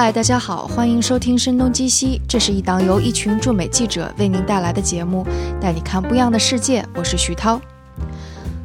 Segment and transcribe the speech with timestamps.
[0.00, 5.26] 嗨，大家好，欢迎收听《声东击西》，这是一档由一群驻美记者为您带来的节目，
[5.60, 6.86] 带你看不一样的世界。
[6.94, 7.60] 我是徐涛。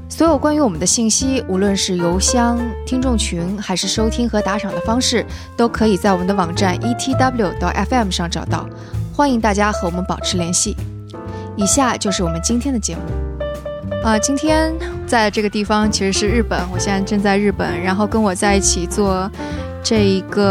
[0.07, 5.25] 所有关于我们的信息，无论是邮箱、听众群，还是收听和打赏的方式，
[5.57, 8.69] 都可以在我们的网站 etw 到 fm 上找到。
[9.11, 10.77] 欢迎大家和我们保持联系。
[11.55, 13.01] 以下就是我们今天的节目。
[14.03, 14.71] 啊，今天
[15.07, 19.27] 在这个地方其实是日本，我现在正在日本，然后跟我在一起做
[19.83, 20.43] 这一个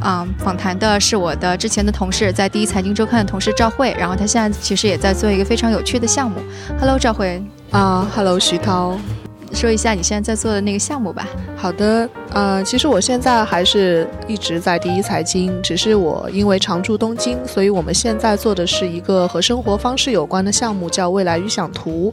[0.00, 6.40] 啊访谈的是我的之前的同事，在第一财经周刊的同事赵慧，然后他现在其实也在做一个非常有趣的项目。
[6.80, 7.42] Hello，赵慧。
[7.70, 8.98] 啊，Hello，徐涛。
[9.52, 11.26] 说一下你现在在做的那个项目吧。
[11.56, 22.12] 好的，呃，其实我现在还是一直在第一财经，只是我因为常驻东京，所以我们现在做的是一个和生活方式有关的项目，叫未来预想图。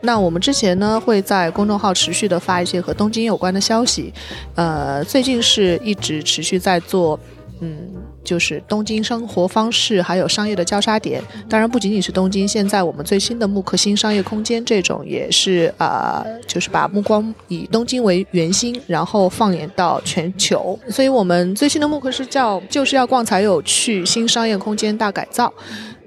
[0.00, 4.12] 那我们之前呢会在公众号持续的发一些和东京有关的消息，
[4.54, 7.18] 呃，最近是一直持续在做，
[7.60, 7.78] 嗯。
[8.24, 12.46] 就是东京生活方式还有商业的交叉点，当然不仅仅是东京。
[12.46, 20.78] 现在我们最新的慕课新商业空间这种也是啊，就是把目光以东京为圆心，然后放眼到全球。
[20.88, 25.52] 所以我们最新的慕课是叫就是要逛才有趣新商业空间大改造。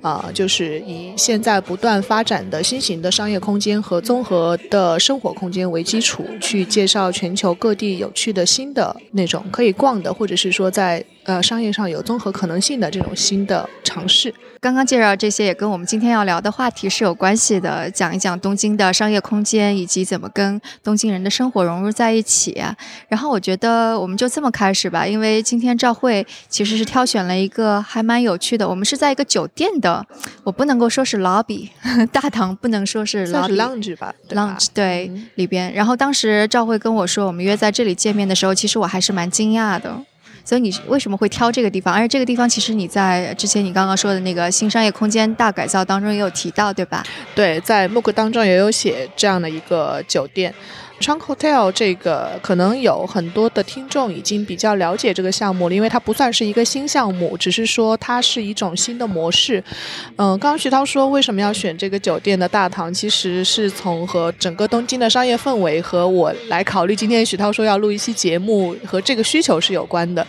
[0.01, 14.33] 啊，就是以现在不断发展的新型的商业空间和综合的生活空间为基础，去介绍全球各地有趣的新的那种可以逛的，或者是说在呃商业上有综合可能性的这种新的尝试。
[14.61, 22.63] 刚刚介绍这些也跟我们今天要聊的话题是有关系的，讲一讲东京的商业空间以及怎么跟东京人的生活融入在一起。
[23.07, 30.03] 然后我觉得我们就这么开始吧，因为今天赵慧其实是挑选了一个还蛮有趣的，我们是在一个酒店的，
[30.43, 31.69] 我不能够说是 lobby
[32.11, 35.71] 大堂，不能说是 lobby lounge 吧，lounge 对里边。
[35.73, 40.01] 然后当时赵慧跟我说我们约在这里见面的时候，其实我还是蛮惊讶的。
[40.45, 41.93] 所以你为什么会挑这个地方？
[41.93, 47.03] 而且这个地方其实你在之前你刚刚说的那个新商业空间大改造当中也有提到，对吧？
[47.33, 50.53] 对，在 MOOC 当中也有写这样的一个酒店。
[51.05, 59.63] Trunk Hotel 这个可能有很多的听众已经比较了解这个项目了，因为它不算是一个新项目，只是说它是一种新的模式。
[60.15, 70.25] 嗯，刚刚徐涛说为什么要选这个酒店的大堂，其实是从和整个东京的商业氛围和我来考虑今天徐涛说要录一期节目和这个需求是有关的。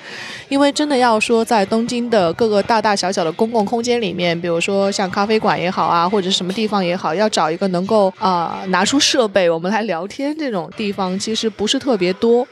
[0.50, 10.65] 因为真的要说在东京的各个大大小小的公共空间里面，比如说像咖啡馆也好啊，或者什么地方也好，要找一个能够啊拿出设备我们来聊天这种。
[10.76, 12.46] 地方其实不是特别多，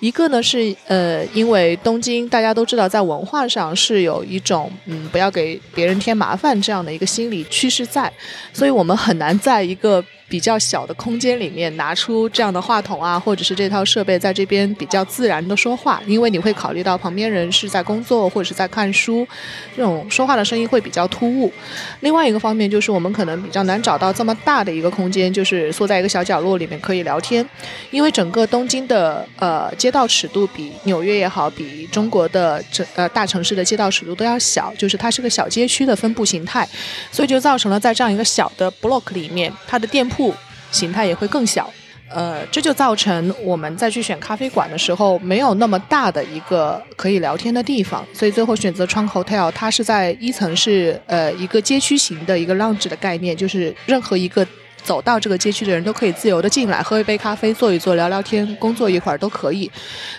[0.00, 8.12] 一个呢是呃，因为东京大家都知道，在文化上是有一种嗯，不要给别人添麻烦这样的一个心理趋势在，
[8.52, 10.04] 所以我们很难在一个。
[10.32, 19.28] 比较小的空间里面拿出这样的话筒啊，或者是这套设备，在这边比较自然的说话，因为你会考虑到旁边人是在工作或者是在看书，
[19.76, 21.52] 这种说话的声音会比较突兀。
[22.00, 27.46] 另外一个方面就是我们可能比较难找到这么大的一个空间，就是缩在一个小角落里面可以聊天，
[27.90, 36.66] 因为整个东京的呃街道尺度比纽约也好，比中国的这呃大城市的街道尺度都要小，就是它是个小街区的分布形态，
[37.10, 40.21] 所以就造成了在这样一个小的 block 里面，它的店铺。
[40.70, 41.72] 形态也会更小，
[42.08, 54.46] 呃，这就造成我们再去选咖啡馆的时候，没有那么大的一个可以聊天的地方，所以最后选择窗 hotel，它是在一层是呃一个街区型的一个 lounge 的概念，就是任何一个。
[54.84, 59.70] 走到这个街区的人都可以自由的进来喝一杯咖啡坐一坐聊聊天工作一会儿都可以，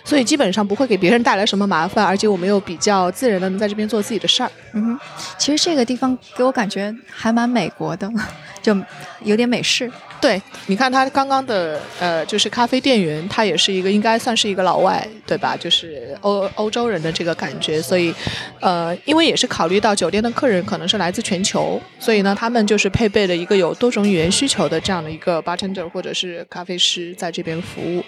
[0.04, 4.52] 所以基本上不会给别人带来什么麻烦，而且我们又比较自然的能在这边做自己的事儿。
[4.74, 5.00] 嗯哼，
[5.38, 8.10] 其实这个地方给我感觉还蛮美国的，
[8.62, 8.76] 就
[9.24, 9.92] 有点美式。
[10.24, 15.54] 对，你看他刚刚的呃，就是咖啡店员，他也是一个应该算是一个老外，对吧？
[15.58, 18.16] 就是欧欧洲人的这个感觉，所以
[18.62, 28.02] 呃，因为也是考虑到酒店的客人可能是来自全球，所以呢，他们就是配备了一个有多种语言需求的这样的一个 bartender 或者是咖啡师在这边服务。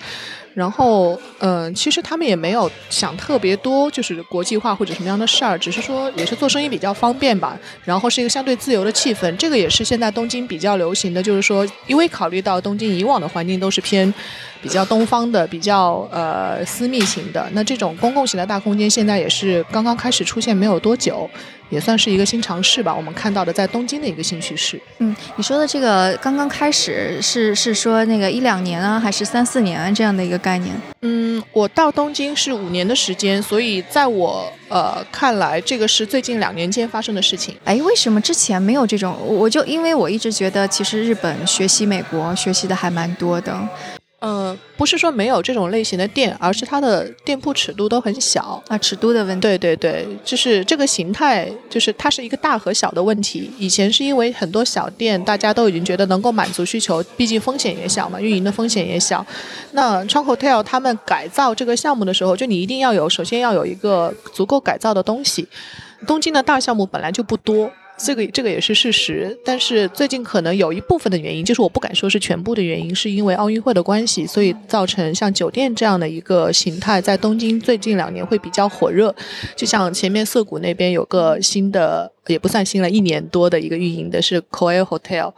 [0.55, 7.59] 然后，嗯，其实他们也没有想特别多，就是国际化或者什么样的事儿，只是说也是做生意比较方便吧。
[7.83, 14.11] 然后是一个相对自由的气氛，这个也是现在东京比较流行的，就是说，因为考虑到东京以往的环境都是偏
[14.61, 21.29] 比较东方的、比较呃私密型的，那这种公共型的大空间现在也是刚刚开始出现没有多久。
[21.69, 24.79] 也算是一个新尝试吧，我们看到的在东京的一个新趋势。
[24.99, 30.75] 嗯，你说的这个刚刚开始是是说那个一两年啊，还是三四年啊这样的一个概念？
[31.01, 37.55] 嗯，我到东京是五年的时间，所以在我呃看来，这个是最近两年间发生的事情。
[37.63, 39.15] 哎，为什么之前没有这种？
[39.25, 43.57] 我就因为我一直觉得，其实日本学习美国学习的还蛮多的。
[44.25, 49.41] 呃，不是说没有这种类型的店，而是它的店铺尺度都很小啊，尺度的问题。
[49.41, 53.51] 对对对，就是这个形态，就是它是一个大和小的问题。
[53.59, 59.23] 以前是因为很多小店，大家都已经觉得能够满足需求，毕竟风险也小嘛，运营的风险也小。
[59.73, 65.47] 那窗口 hotel 他们改造这个项目的时候，就你一定要有，首先要有一个足够改造的东西。
[66.07, 67.69] 东京的大项目本来就不多。
[67.97, 79.15] 这个这个也是事实，但是最近可能有一部分的原因，就是我不敢说是全部的原因，是因为奥运会的关系，所以造成像酒店这样的一个形态在东京最近两年会比较火热。
[79.55, 85.33] 就像前面涩谷那边有个新的，也不算新了，一年多的一个运营的是 Koel Hotel，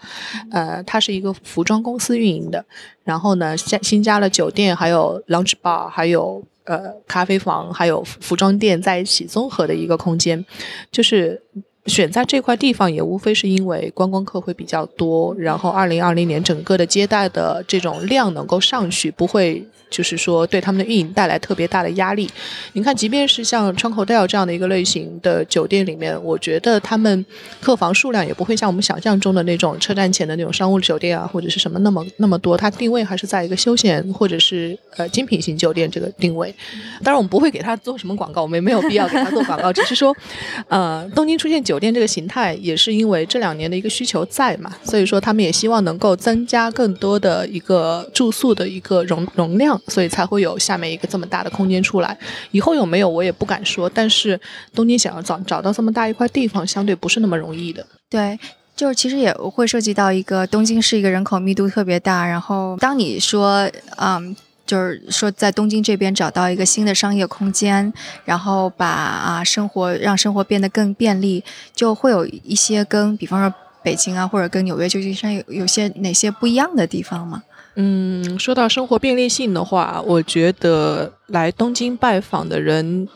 [0.51, 2.65] 呃，它是一个服装公司运营的，
[3.03, 10.43] 然后呢，新新加了酒店，还有 lounge bar，还有呃咖啡房，还有服装店在一起综合的一个空间，
[10.91, 11.43] 就是。
[11.87, 19.65] 选在这块地方也无非是因为观光客会比较多，然后二零二零年整个的接待的这种量能够上去，不会。
[19.89, 22.29] 就是说，对他们的运营带来特别大的压力。
[22.73, 27.25] 你看，即便是像窗口 hotel 这样的一个类型的酒店里面，我觉得他们
[27.61, 32.57] 客房数量也不会像我们想象中的那种车站前的那种商务酒店啊，或者是什么那么那么多。
[32.57, 36.53] 它定位还是在一个休闲或者是呃精品型酒店这个定位。
[37.01, 39.71] 当然，我们不会给他做什么广告，我们也没有必要给他做广告。
[39.71, 40.13] 只是说，
[40.67, 49.79] 呃，东京出现酒酒店这个形态，也是因为这两年的一个需求在嘛，所以说他们也希望能够增加更多的一个住宿的一个容容量。
[49.89, 52.17] 所以才会有下面一个这么大的空间出来，
[52.49, 53.87] 以后有没有我也不敢说。
[53.87, 54.39] 但是
[54.73, 57.85] 东京想要找找到这么大一块地方，相对不是那么容易的。
[58.09, 58.39] 对，
[58.75, 64.35] 就是其实也会涉及到一个东京是一个人口密度特别大，然后当你说嗯，
[64.67, 67.91] 就是说在东京这边找到一个新的商业空间，
[68.25, 71.43] 然后把啊生活让生活变得更便利，
[71.73, 77.41] 就会有一些跟比方说北京啊或者跟纽约旧金山有有些哪些不一样的地方吗？
[77.79, 83.07] 嗯，说到生活便利性的话，我觉得来东京拜访的人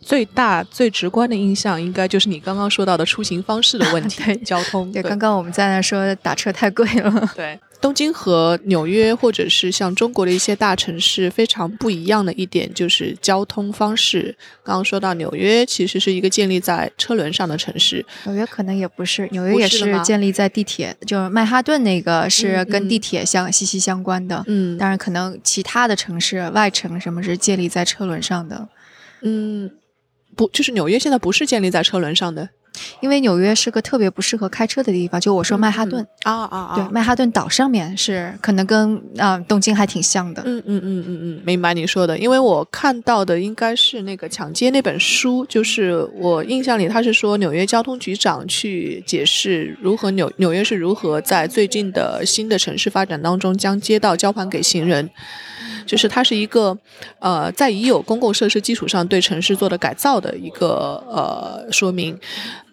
[0.00, 4.92] 最大最直观的印象，应该就是你刚刚说到的出行方式的问题， 交通。
[4.92, 7.10] 对，刚刚我们在那说打车太贵了。
[7.34, 7.58] 对。
[7.84, 14.34] 东京和纽约，或者是像中国的一些大城市，非常不一样的一点就是交通方式。
[14.62, 18.02] 刚刚说到纽约，其实是一个建立在车轮上的城市。
[18.24, 24.42] 纽约可能也不是，纽约也是建立在地铁，就是曼哈顿那个是跟地铁相息息相关的。
[24.46, 28.66] 嗯，当然可能其他的城市外城什么是建立在车轮上的。
[29.20, 29.70] 嗯，
[30.34, 32.48] 不，就是纽约现在不是建立在车轮上的。
[33.00, 36.74] 因为纽约是个特别不适合开车的地方，就我说曼哈顿啊啊啊！
[36.74, 40.42] 对，曼哈顿岛上面是可能跟啊东京还挺像的。
[40.44, 42.18] 嗯嗯嗯嗯嗯，明白你说的。
[42.18, 55.08] 因为我看到的应该是那个抢劫那本书，就是我印象里他是说纽约交通局长去解释如何纽纽约是如何在最近的新的城市发展当中将街道交还给行人。
[55.86, 56.76] 就是它是一个，
[57.18, 62.18] 呃，在已有公共设施基础上对城市做的改造的一个呃说明，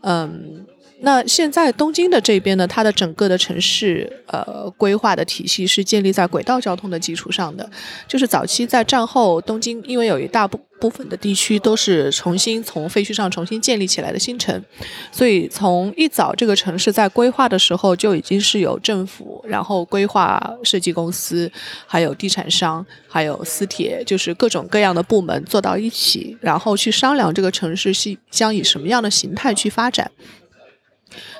[0.01, 0.65] 嗯。
[1.03, 7.69] 那现在东京的这边呢，它的整个的城市呃规划的体系是建立在轨道交通的基础上的。
[8.07, 14.63] 就是早期在战后，东京因为有一大部部分的地区都是重新从废墟上重新建立起来的新城，
[15.11, 21.51] 所以从一早这个城市在规划的时候就已经是有政府，然后规划设计公司，
[21.85, 30.09] 还有地产商，还有私铁，就是各种各样的部门坐到一起，然后去商量这个城市是将以什么样的形态去发展。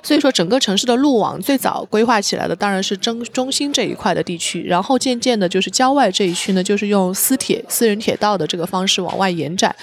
[0.03, 9.75] 所以说，整个城市的路网最早规划起来的当然是中中心这一块的地区，然后渐渐的，就是郊外这一区呢，就是用私铁、私人铁道的这个方式往外延展，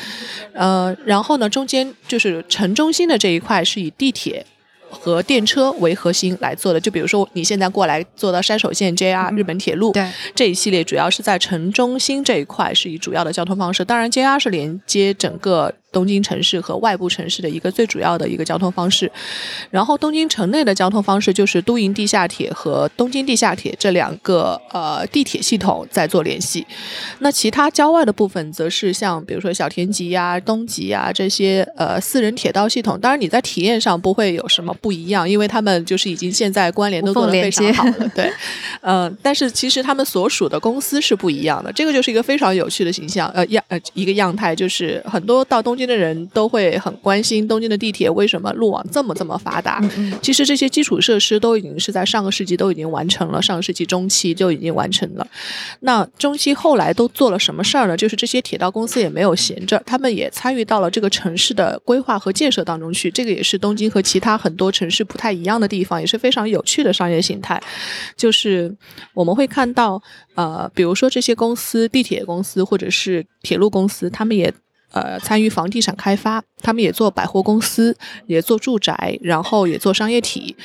[0.53, 4.45] 呃，然后呢，中间就是城中心的这一块是以地铁。
[4.91, 13.85] 和电车为核心来做的，就比如说你现在过来坐到山手线 JR 日本铁路，对这一系列主要是在城中心这一块是以主要的交通方式。
[13.85, 19.11] 当然，JR 是连接整个东京城市和外部城市的一个最主要的一个交通方式。
[19.69, 26.65] 然后，东京城内的交通方式就是都营地下铁和东京地下铁这两个呃地铁系统在做联系。
[27.19, 32.97] 那其他郊外的部分，则是像比如说小田急呀、东急呀这些呃私人铁道系统。
[33.01, 34.69] 当然，你在体验上不会有什么。
[34.81, 38.31] 不一样，因为他们就是已经现在关联都做得非常好了，对，
[38.83, 49.83] 嗯，但是其实他们所属的公司是不一样的，这个就是一个非常有趣的形象，呃样呃一个样态，就是很多到东京的人都会很关心东京的地铁为什么路网这么这么发达。
[50.23, 55.27] 其实这些基础设施都已经是在上个世纪都已经完成了，上个世纪中期就已经完成了。
[55.81, 57.97] 那中期后来都做了什么事儿呢？
[57.97, 63.11] 就是这些铁道公司也没有闲着，他们也参与到了这个城市的规划和建设当中去。
[63.11, 67.61] 这个也是东京和其他很多城市不太一样的地方，也是非常有趣的商业形态。
[68.17, 68.77] 就是
[69.15, 70.03] 我们会看到，
[70.35, 74.53] 呃，比如说这些公司，地铁公司或者是铁路公司，他们也
[74.93, 80.57] 呃参与房地产开发，他们也做百货公司，也做住宅，然后也做商业体，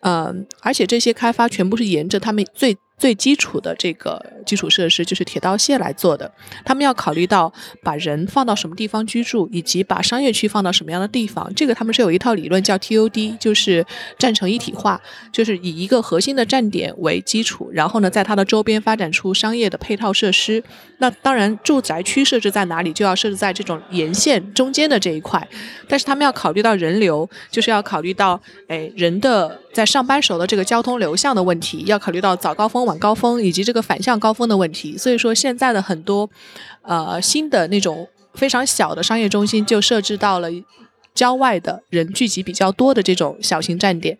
[0.00, 2.76] 嗯，而且这些开发全部是沿着他们最。
[2.96, 6.30] 最基础的这个基础设施就是铁道线来做的，
[6.64, 11.52] 他们要考虑到把人放到什么地方居住，以及把商业区放到什么样的地方。
[11.54, 13.84] 这个他们是有一套理论叫 TOD，就是
[14.18, 15.00] 站成一体化，
[15.32, 20.62] 就是以一个核心的站点为基础，然后呢，在它的周边发展出商业的配套设施。
[20.98, 25.46] 那当然，住宅区设置在哪里，就要设置在这种沿线中间的这一块。
[25.88, 32.86] 但是他们要考虑到人流，就是要考虑到哎人的在上班时候的这个交通流向的问题，要考虑到早高峰。
[32.86, 36.30] 晚高峰以及这个反向高峰的问题，所以说现在的很多
[36.82, 40.48] 呃新的那种非常小的商业中心就设置到了
[41.12, 44.16] 郊外的人聚集比较多的这种小型站点。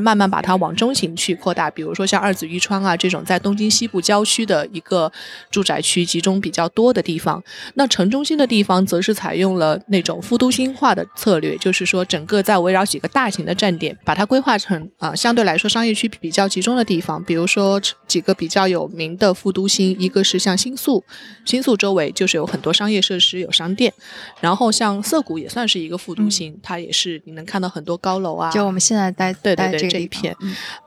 [0.00, 5.10] 慢慢把它往中型去扩大，比如说像二子玉川啊这种在东京西部郊区的一个
[5.50, 7.42] 住宅区集中比较多的地方。
[7.74, 17.22] 那城中心的地方则是采用了那种副都心化的策略，就是说整个在围绕几个大型的站点，把它规划成啊相对来说商业区比较集中的地方。
[17.24, 21.02] 比如说几个比较有名的副都心，一个是像新宿，
[21.44, 23.92] 新宿周围就是有很多商业设施有商店。
[24.40, 28.50] 然后像涩谷也算是一个副都心，它也是你能看到很多高楼啊。
[28.52, 29.88] 就我们现在待对对。
[29.88, 30.34] 这一片，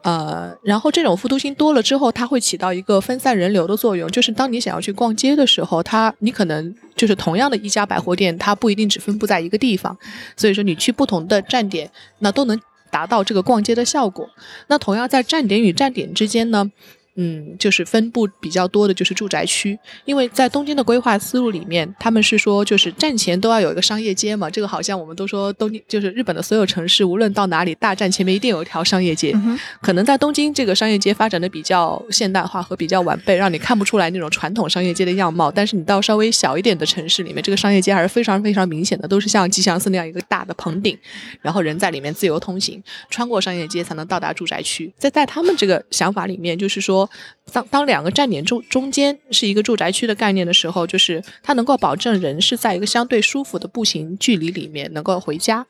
[0.01, 4.09] 呃，然后这种复读心多了之后，它会起到一个分散人流的作用。
[4.09, 9.95] 就是当你想要去逛街的时候，它你可能就是同样的一家百货店，它不一定只分布在一个地方，
[10.35, 11.89] 所以说你去不同的站点，
[12.19, 14.27] 那都能达到这个逛街的效果。
[14.67, 16.71] 那同样在站点与站点之间呢？
[17.17, 19.77] 嗯，就是分布比较多的，就是住宅区。
[20.03, 24.49] 因为在东京的规划思路里面，他们是说，就是站前都要有一个商业街嘛。
[24.49, 29.33] 这个好像我们都说东京，就是日本的所有城市，无论到哪里，大站前面一定有一条商业街。
[29.81, 35.49] 可能在东京，这个商业街发展的比较现代化和比较完备，让你看不出来那种传统商业街的样貌。
[35.49, 40.97] 但是你到稍微小一点的城市里面，这个商业街还是非常非常明显的，都是像吉祥寺那样一个大的棚顶，
[41.41, 44.93] 然后人在里面自由通行，穿过商业街才能到达住宅区。
[44.97, 47.04] 在在他们这个想法里面，就是说。
[47.51, 55.65] 当当两个站点中中间是一个住宅区的概念的时候，就是它能够保证人是在一个相对舒服的步行距离里面能够回家。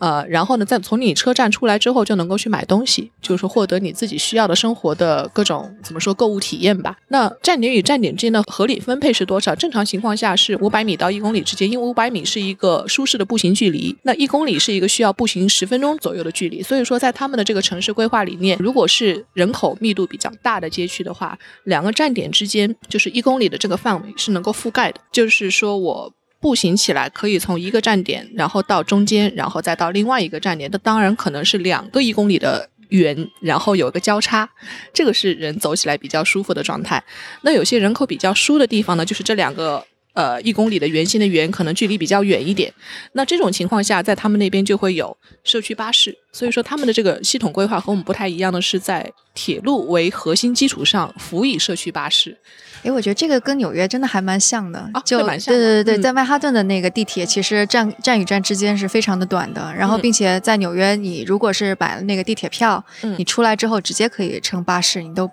[0.00, 6.96] 呃，然后呢，在从你车站出来之后，就能够去买东西，就是获得你自己需要的生活的各种怎么说购物体验吧。
[7.08, 9.54] 那站点与站点之间的合理分配是多少？
[9.54, 16.62] 正常情况下是五百米到一公里之间，因为五百米是一个舒适的步行距离，那一公里是一个需要步行十分钟左右的距离。
[16.62, 25.00] 所以说，在他们的这个城市规划里面，如果是人口密度比较大的街区的话，两个站点之间就是一公里的这个范围是能够覆盖的。
[25.12, 26.12] 就是说我。
[26.40, 30.70] 步行起来可以从一个站点，然后到中间，然后再到另外一个站点。
[30.72, 34.48] 那当然可能是两个一公里的圆，然后有一个交叉，
[34.92, 37.02] 这个是人走起来比较舒服的状态。
[37.42, 42.72] 那有些人口比较疏的地方呢，就是这两个呃一公里的圆形的圆可能距离比较远一点。
[43.12, 46.16] 那这种情况下，在他们那边就会有社区巴士。
[46.32, 52.36] 所以说他们的这个系统规划和我们不太一样的是，在铁路为核心基础上辅以社区巴士。
[52.82, 59.70] 哎，我觉得这个跟纽约真的还蛮像的，就对对对对，在曼哈顿的那个地铁，其实站站与站之间是非常的短的。
[59.74, 62.82] 然后，并且在纽约，你如果是买了那个地铁票，
[63.18, 65.30] 你出来之后直接可以乘巴士，你都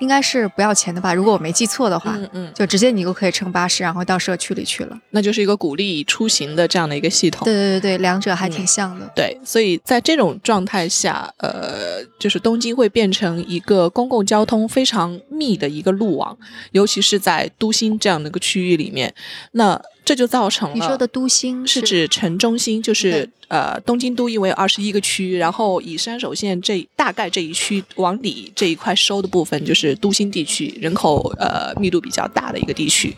[0.00, 1.14] 应该是不要钱的吧？
[1.14, 4.98] 如果我没记错的话，嗯嗯，就直接你就可以乘巴士，然后到社区里去了。
[5.10, 7.46] 那就是一个鼓励出行的这样的一个系统。
[7.46, 9.10] 对对对对，两者还挺像的。
[9.14, 16.36] 对，所以在这种状态下，呃，就是东京会变成一个公共交通非常密的一个路网，
[16.70, 17.50] 尤其是在。
[17.58, 19.14] 都心这样的一个区域里面，
[19.52, 33.14] 那这就造成了你说的都心是指城中心，就是呃东京都因为有二十一个区，然后以山手线这大概这一区往里这一块收的部分就是都心地区，人口呃密度比较大的一个地区。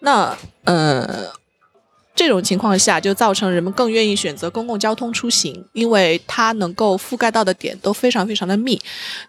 [0.00, 1.30] 那呃。
[2.20, 8.78] 这种情况下，就造成人们更愿意选择公共交通出行，因为它能够覆盖到的点都非常非常的密。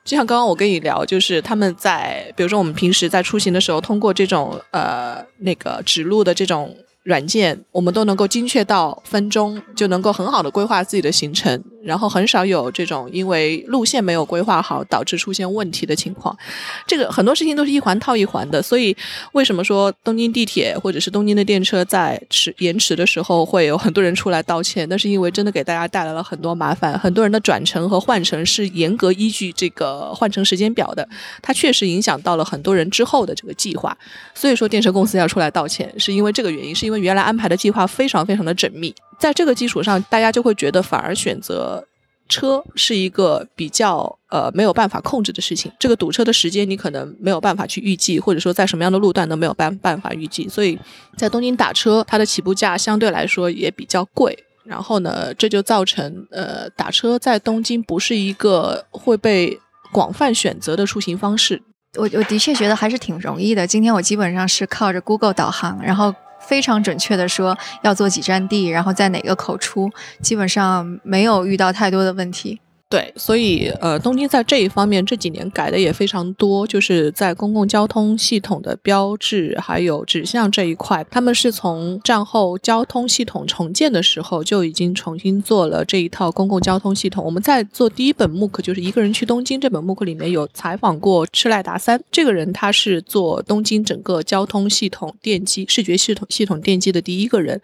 [0.04, 11.63] 就像刚刚我跟你聊，就是他们在，比如说我们平时在出行的时候，通过这种呃那个指路的这种软件，我们都能够精确到分钟，就能够很好的规划自己的行程。
[11.84, 16.38] 然后很少有这种因为路线没有规划好导致出现问题的情况。
[16.86, 18.96] 这个很多事情都是一环套一环的，所以
[19.31, 24.88] 为什么说东京地铁或者是东京的电车在迟延迟的时候会有很多人出来道歉？
[24.89, 31.10] 那是因为真的给大家带来了很多麻烦，很多人的转乘和换乘是严格依据这个换乘时间表的，
[31.41, 33.98] 它确实影响到了很多人之后的这个计划。
[34.36, 41.88] 所以说电车公司要出来道歉，是因为这个原因，是因因为原来安排的计划非常非常的缜密，在这个基础上，大家就会觉得反而选择。
[42.30, 50.80] 车是一个比较呃没有办法控制的事情，这个堵车的时间你可能没有办法去预计，或者说在什么样的路段都没有办办法预计，所以
[51.18, 59.60] 在东京打车，它的起步价相对来说也比较贵，然后呢，这就造成呃打车在东京不是一个会被
[59.92, 61.62] 广泛选择的出行方式。
[61.98, 66.16] 我我的确觉得还是挺容易的，今天我基本上是靠着 Google 导航，然后。
[66.51, 69.89] 非常准确的说，要坐几站地，然后在哪个口出，
[70.22, 72.60] 基本上没有遇到太多的问题。
[72.92, 87.24] 对，所以呃，东京在这一方面这几年改的也非常多，就是在公共交通系统的标志还有指向这一块，他们是从战后交通系统重建的时候就已经重新做了这一套公共交通系统。
[87.24, 97.62] 我们在做第一本木刻，就是一个人去东京这本木刻里面有采访过赤濑达三这个人，他是做东京整个交通系统电机视觉系统系统电机的第一个人，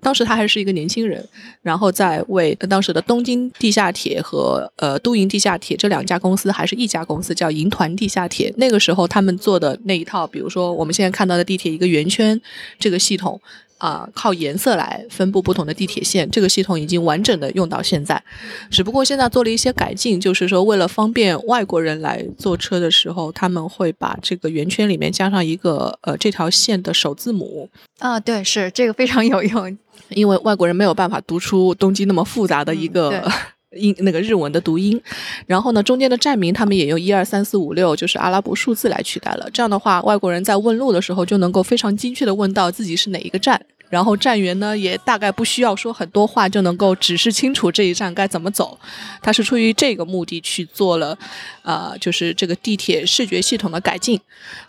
[0.00, 1.22] 当时他还是一个年轻人，
[1.60, 8.52] 然后在为当时的东京地下铁和呃，都营地下铁这两家公司还是一家公司，叫银团地下铁。
[8.56, 12.40] 那个时候他们做的那一套，比如说我们现在看到的地铁一个圆圈
[12.78, 13.40] 这个系统
[13.76, 18.22] 啊，靠颜色来分布不同的地铁线，这个系统已经完整的用到现在。
[18.70, 29.78] 只不过现在做了一些改进，就是说为了方便外国人来坐车的时候，他们会把这个圆圈里面加上一个呃这条线的首字母啊，对，是这个非常有用，
[30.10, 33.30] 因为外国人没有办法读出东京那么复杂的一个。
[33.76, 35.00] 音那个日文的读音，
[35.46, 39.48] 然后呢，中间的站名他们也用一二三四五六，就是阿拉伯数字来取代了。
[39.52, 48.76] 这样的话，外国人在问路的时候就能够非常精确的问到自己是哪一个站，然后站员呢也大概不需要说很多话就能够指示清楚这一站该怎么走。
[49.22, 51.16] 他是出于这个目的去做了，
[51.62, 54.20] 呃，就是这个地铁视觉系统的改进。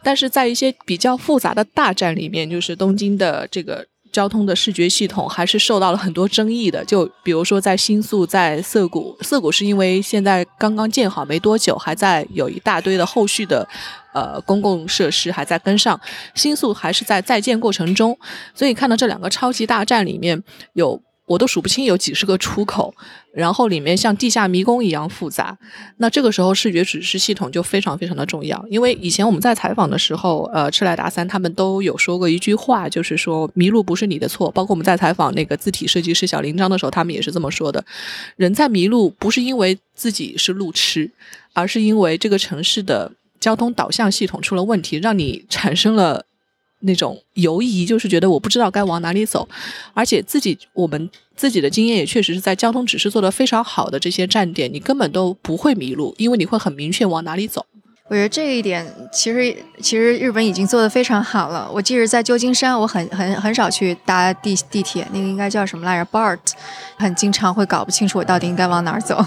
[0.03, 3.87] 但是在一些比较复杂的大站里面，就是东京的这个。
[4.11, 13.67] 交通的视觉系统还是受到了很多争议的，就比如说在新宿、在涩谷，涩谷是因为现在刚刚建好没多久，还在有一大堆的后续的
[14.13, 15.99] 呃公共设施还在跟上，
[16.35, 18.17] 新宿还是在在建过程中，
[18.53, 21.01] 所以看到这两个超级大站里面有。
[21.31, 22.93] 我都数不清有几十个出口，
[23.33, 25.57] 然后里面像地下迷宫一样复杂。
[25.97, 34.51] 那这个时候视觉指示系统就非常非常的重要，因为以前我们在采访的时候，呃，赤濑达三他们都有说过一句话，就是说迷路不是你的错。
[34.51, 37.83] 包括我们在采访那个字体设计师小林章的时候，他们也是这么说的：
[38.35, 41.09] 人在迷路不是因为自己是路痴，
[41.53, 46.25] 而是因为这个城市的交通导向系统出了问题，让你产生了。
[46.81, 49.47] 那种犹疑，就是觉得我不知道该往哪里走，
[49.93, 57.65] 而且自己我们自己的经验也确实是在交通指示做得非常好的这些站点，你根本都不会迷路，因为你会很明确往哪里走。
[58.07, 61.71] 我觉得这一点其实其实日本已经做得非常好了。
[61.73, 66.39] 我记得在旧金山，我很很很少去搭地地铁，那个应该叫什么来着？BART，
[66.97, 69.25] 很经常会搞不清楚我到底应该往哪儿走。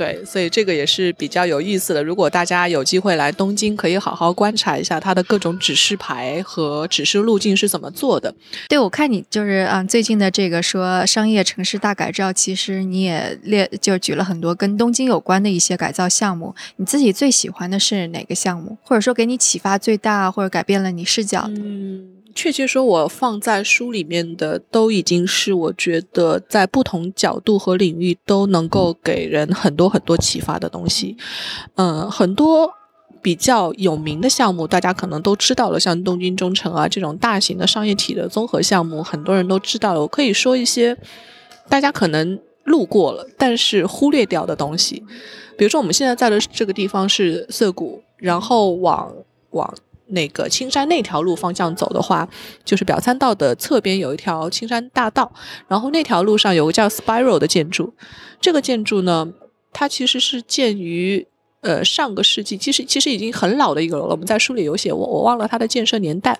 [0.00, 2.02] 对，所以这个也是比较有意思的。
[2.02, 8.34] 如果大家有机会来东京，可以好好观察一下它的各种指示牌和指示路径是怎么做的。
[8.66, 16.54] 对，我看你就是嗯，最近的这个说商业城市大改造，其实你也列就举了很多跟东京有关的一些改造项目。
[16.76, 18.78] 你自己最喜欢的是哪个项目？
[18.82, 21.60] 或者说给你启发最大或者改变了你视角的？
[21.62, 22.19] 嗯。
[22.34, 31.16] 确切说，我放在书里面的都已经是我觉得在不同角度和领域都能够给人很多很多启发的东西。
[31.74, 32.72] 嗯，很多
[33.20, 40.00] 比较有名的项目，大家可能都知道了，像东京中城啊这种大型的商业体的综合项目，很多人都知道了。
[40.00, 40.96] 我可以说一些
[41.68, 45.02] 大家可能路过了，但是忽略掉的东西。
[45.58, 49.12] 比如说，我们现在在的这个地方是涩谷，然后往
[49.50, 49.74] 往。
[50.10, 52.28] 那个青山那条路方向走的话，
[52.64, 55.32] 就是表参道的侧边有一条青山大道，
[55.68, 57.94] 然后那条路上有个叫 Spiral 的建筑。
[58.40, 59.32] 这个建筑呢，
[59.72, 61.26] 它其实是建于
[61.62, 64.10] 呃上个世纪，其实其实已经很老的一个楼了。
[64.10, 66.38] 我们在书里有写，我我忘了它的建设年代。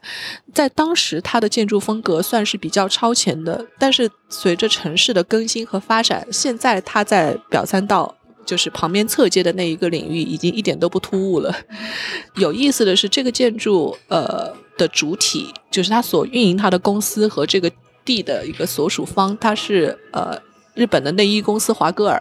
[0.55, 8.17] 在当时，它的建筑风格算是比较超前的，但是随着城市的更新和发展，现在它在表参道。
[8.51, 11.55] 就是旁边侧街的那一个领域已经一点都不突兀了。
[12.35, 17.71] 有意思的是，这个建筑呃的主体，就是它所运营它的公司和这个
[18.05, 20.37] 地的一个所属方，它是呃
[20.75, 22.21] 日本的内衣公司华歌尔。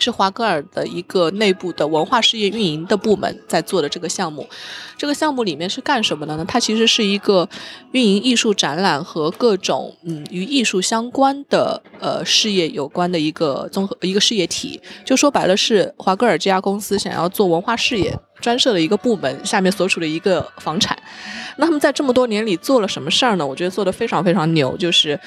[0.00, 4.48] 是华歌尔的一个内部的文化事业运营的部门在做的这个项目。
[4.96, 6.44] 这个项目里面是干什么的呢？
[6.46, 7.48] 它其实是一个
[7.92, 14.80] 运营艺术展览和各种嗯与艺术相关的呃事业有关的一个综合一个事业体。
[15.04, 20.98] 就说白了，是华歌尔这家公司想要做文化事业专设的一个部门，下面所处的一个房产。
[21.56, 23.46] 那他们在这么多年里做了什么事儿呢？
[23.46, 25.18] 我觉得做的非常非常牛，就是。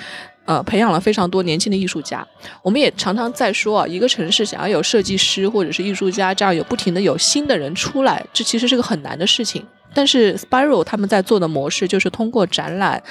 [0.45, 2.25] 呃，培养了非常多年轻的艺术家。
[2.61, 9.65] 我们也常常在说啊，一个城市想要有设计师或者是艺术家，这样有不停的有新的人出来，这其实是个很难的事情。
[9.93, 13.01] 但是 Spiral 他们在做的模式就是通过展览，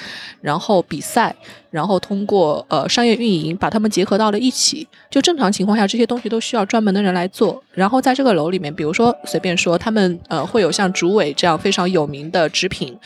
[0.41, 1.35] 然后比赛。
[1.73, 4.87] 然后通过呃商业运营把它们结合到了一起。
[5.11, 7.61] 就正常情况下，这些东西都需要专门的人来做。
[7.73, 12.97] 然后在这个楼里面，比如说随便说，他们呃会有像竹尾这样非常有名的纸品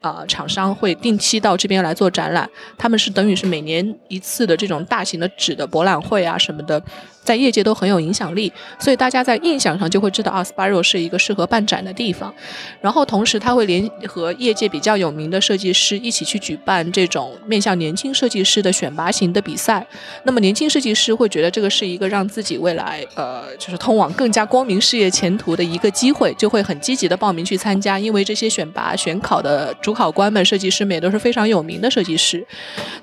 [0.00, 2.48] 啊厂商会定期到这边来做展览。
[2.78, 6.80] 他们是等于是每年一次的这种大型的纸的博览会啊什么的，
[7.24, 8.52] 在业界都很有影响力。
[8.78, 12.32] 所以大家在印象上就会知道啊，Spiral 是一个适合办展的地方。
[12.80, 18.11] 然后同时，他会联合业界比较有名的设计师一起去举办这种面向年轻。
[18.12, 19.86] 设计师的选拔型的比赛，
[20.24, 27.98] 那么年轻设计师会觉得这个是一个让自己未来呃，就是通往更加光明事业前途的一个机会，就会很积极的报名去参加。
[27.98, 32.46] 因为这些选拔选考的主考官们，设计师们也都是非常有名的设计师。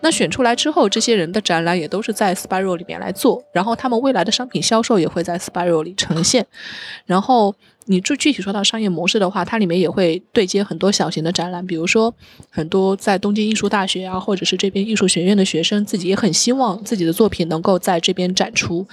[0.01, 6.45] 那选出来之后，这些人的展览也都是在 Spiral 里面来做，然后他们未来的商品销售也会在 Spiral 里呈现，
[7.05, 7.55] 然后。
[7.91, 12.13] 你就具体说到商业模式的话，它里面也会对接很多小型的展览，比如说
[12.51, 18.87] 很多在东京艺术大学啊，或者是这边艺术学院的学生，自己也很希望自己的作品能够在这边展出。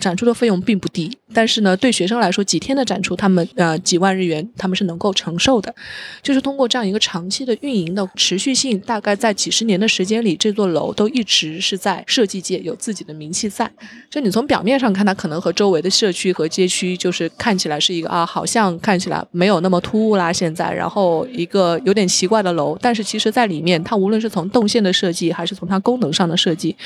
[0.00, 5.74] 展出的费用并不低，但是呢，对学生来说，几天的展出，他们呃几万日元，他们是能够承受的。
[6.22, 13.70] 就是通过这样一个长期的运营的持续性，大概在几十年的时间里，这座楼都一直是在设计界有自己的名气在。
[14.10, 20.32] 就你从表面上看，它可能和周围的社区和街区，就是看起来是一个啊，好像看起来没有那么突兀啦。
[20.32, 26.76] 现在，然后一个有点奇怪的楼，但是其实在里面，它无论是从动线的设计，还是从它功能上的设计，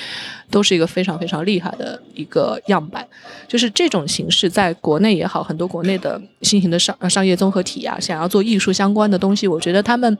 [0.50, 2.99] 都是一个非常非常厉害的一个样板。
[3.48, 10.16] 就是这种形式，在国内也好，很多国内的新型的商商业综合体啊，想要做艺术相关的东西，我觉得他们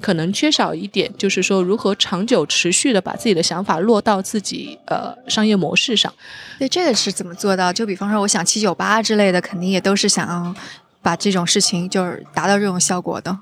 [0.00, 6.12] 可能缺少一点，就是说如何长久持续的把自己的想法落到自己呃商业模式上。
[6.58, 7.72] 对，这个是怎么做到？
[7.72, 10.54] 就比方说，我想七九八之类的，肯定也都是想要
[11.02, 13.36] 把这种事情就是达到这种效果的。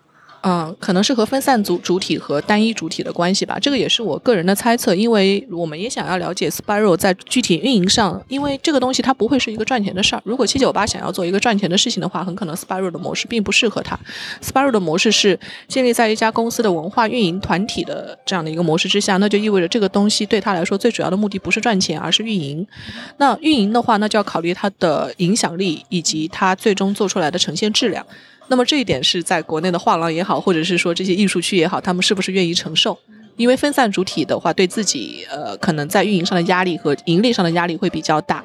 [0.48, 10.22] 嗯，可能是和分散主主体和单一主体的关系吧，这个也是我个人的猜测，因为我们也想要了解 Spiral 在具体运营上，因为这个东西它不会是一个赚钱的事儿。
[10.24, 13.98] 如果七九八想要做一个赚钱的事情的话，很可能 Spiral 的模式并不适合它。
[14.40, 22.64] Spiral 的模式是建立在一家公司的文化运营团体的这样的一个模式之下，那就意味着这个东西对他来说最主要的目的不是赚钱，而是运营。
[23.16, 28.06] 那运营的话，那就要考虑它的影响力以及它最终做出来的呈现质量。
[28.48, 32.98] 那么这一点是在国内的画廊也好，或者是说这些艺术区也好，他们是不是愿意承受？
[33.36, 38.44] 因为分散主体的话，对自己呃，可能在运营上的压力和盈利上的压力会比较大。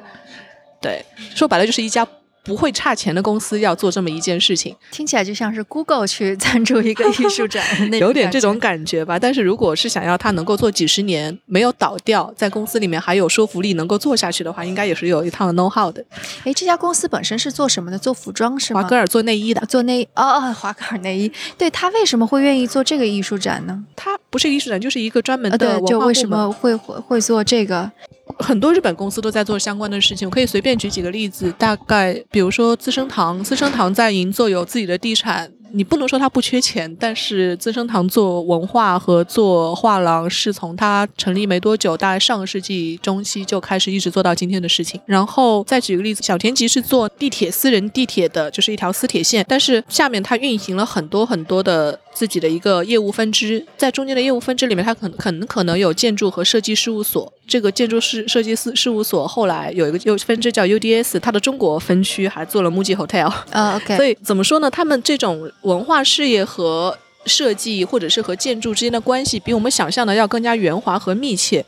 [0.80, 2.06] 对，说白了就是一家。
[2.44, 7.64] 不会差钱的公司要做这么一件事情，听起来就像是 Google 去赞助一个 艺术展，
[8.00, 9.18] 有点这种感觉吧。
[9.18, 16.04] 但是如果是想要它能够做几十年没有倒掉，在公司里面还有说服力能够做下去的话，应该也是有一套 know how 的。
[16.44, 17.98] 哎，这家公司本身是做什么的？
[17.98, 18.82] 做服装是吗？
[18.82, 21.30] 华格尔做内衣的，做内哦哦，华格尔内衣。
[21.56, 23.84] 对他为什么会愿意做这个艺术展呢？
[23.94, 27.90] 他不是艺术展，就是一个专门的对，就为什么会会会做这个？
[28.38, 35.52] 很多日本公司都在做相关的事情，我可以随便举几个例子，大概比如说资生堂，资生堂在银座有自己的地产。
[35.74, 45.00] 你不能说他不缺钱，但是资生堂做文化和做画廊是从它成立没多久，大概上个世纪中期就开始一直做到今天的事情。
[45.06, 57.32] 然后再举个例子，小田急是做地铁私人地铁的，就是一条私铁线，但是下面它运行了很多很多的自己的一个业务分支，在中间的业务分支里面，它可可能可能有建筑和设计事务所。
[57.44, 63.32] 这个建筑师设计师事务所后来有一个又分支叫 UDS，它的中国分区还做了 MUJI Hotel。
[63.50, 63.96] 啊，OK。
[63.96, 64.70] 所以怎么说呢？
[64.70, 65.50] 他们这种。
[65.62, 66.96] 文化事业和
[67.26, 71.64] 设计，或者是和建筑之间的关系，比我们想象的要更加圆滑和密切。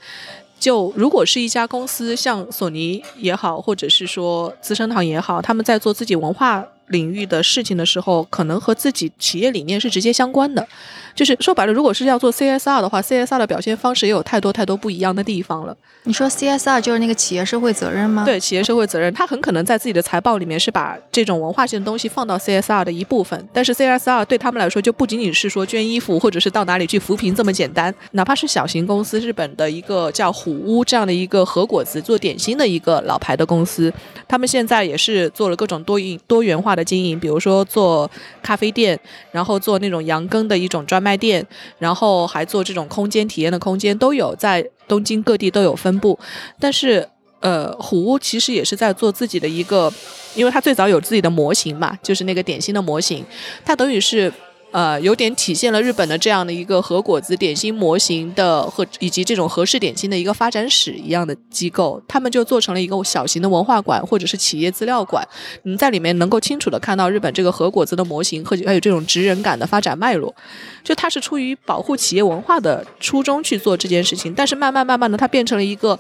[0.59, 10.67] 就如果是一家公司，像索尼也好，或者是说资生堂也好，他们在做自己文化领域的事情的时候，可能和自己企业理念是直接相关的。
[11.15, 15.77] 就是说白了，如果是要做 CSR 的话，CSR 的表现方式也有太多太多不一样的地方了。
[16.03, 18.25] 你说 CSR 就是那个企业社会责任吗？
[18.25, 27.95] 对，企业社会责任，它很可能在自己的财报里面是把这种文化性的东西放到 CSR 的一部分，但是 CSR 对他们来说就不仅仅是说捐衣服或者是到哪里去扶贫这么简单。
[28.11, 33.93] 哪怕是小型公司，日本的一个叫虎屋这样的一个和果子做点心的一个老牌的公司，
[34.27, 38.11] 他们现在也是做了各种多营多元化的经营，比如说做
[38.43, 38.99] 咖啡店，
[39.31, 41.47] 然后做那种羊羹的一种专卖店。
[41.79, 46.19] 然后还做这种空间体验的空间都有，在东京各地都有分布。
[46.59, 47.07] 但是，
[47.41, 49.93] 呃，虎屋其实也是在做自己的一个，
[50.35, 53.25] 因为它最早有自己的模型嘛，就是那个点心的模型，
[53.65, 54.33] 它等于是。
[54.75, 65.25] 呃，有点体现了日本的这样的一个和果子点心模型的和以及这种和式点心的一个发展史一样的机构，他们就做成了一个小型的文化馆或者是企业资料馆。
[65.63, 70.35] 你在里面能够清楚的看到日本这个和果子的模型和还有这种职人感的发展脉络。
[70.83, 75.97] 就它是出于保护企业文化的初衷去做这件事情，但是慢慢慢慢的，它变成了一个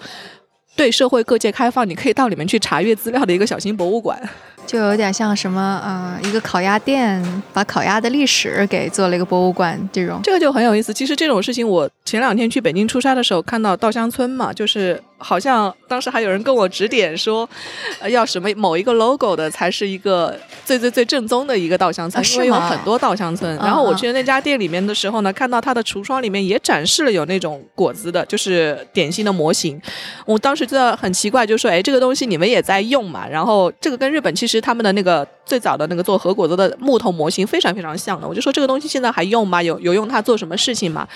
[0.74, 4.20] 对社会各界开放，你可以到里面去查阅资料的一个小型博物馆。
[4.66, 7.22] 就有点像什么，嗯，一个烤鸭店
[7.52, 10.92] 把烤鸭的历史给做了一个博物馆这种，这个就很有意思。
[10.92, 15.00] 其实这种事情，我前两天去北京出差的时候看到稻香村嘛，就是。
[15.16, 17.48] 好像当时还有人跟我指点说，
[18.10, 23.56] 要什么某一个 logo 的才是一个最最最正宗的一个稻香村，因为有很多稻香村。
[23.56, 29.80] 然后我去那家店里面的时候呢，看到它的橱窗里面也展示了有那种果子的，就是点心的模型。
[30.26, 38.28] 我当时觉得很奇怪，就说：“哎，这个东西你们也在用嘛？”然后这个跟日本其实他们的那个最早的那个做核果子的木头模型非常非常像的。
[38.28, 39.62] 我就说这个东西现在还用吗？
[39.62, 41.08] 有有用它做什么事情吗？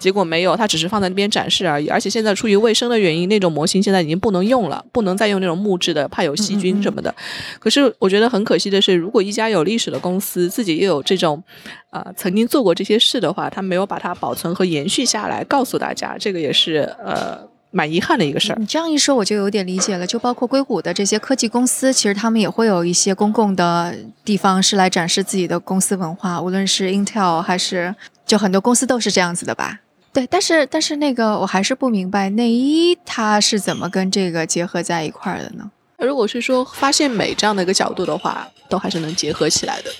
[0.00, 1.86] 结果没有，它只是放在那边展示而已。
[1.86, 3.52] 而且现在出于卫生的原因，那种。
[3.52, 7.14] 模型现在已经不能用了，不能再用那种木质的，怕有细菌什么的。
[7.58, 11.44] 可是我觉得很可惜的是，如果一家有历史的公司自己又有这种，
[11.90, 17.38] 呃，曾经做过这些事的话，他没有把它保存和延续下来，告诉大家，这个也是呃
[17.72, 18.56] 蛮遗憾的一个事儿。
[18.60, 20.06] 你这样一说，我就有点理解了。
[20.06, 23.92] 就包括硅谷的这些科技公司，其实他们也会有一些公共的
[24.24, 27.92] 地方是来展示自己的公司文化，无论是 Intel 还是
[28.24, 29.80] 就很多公司都是这样子的吧。
[30.12, 35.70] 对，但是但是那个我还是不明白内衣它是怎么跟这个结合在一块儿的呢？
[35.96, 39.90] 如果是说发现美这样的一个角度的话，都还是能结合起来的。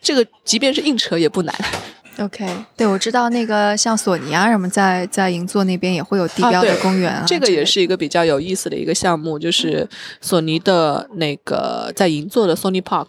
[0.00, 1.54] 这个即便是硬扯也不难。
[2.18, 7.24] OK，对，我知道那个像索尼啊什么，在在银座那边也会有地标的公园啊。
[7.26, 9.86] 这个也是一个比较有意思的一个项目，就是
[10.22, 13.08] 索尼的那个在银座的 Sony Park。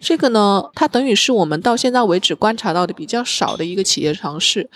[0.00, 4.70] 这个呢，它等于是我们到现在为止观察到的比较少的一个企业尝试。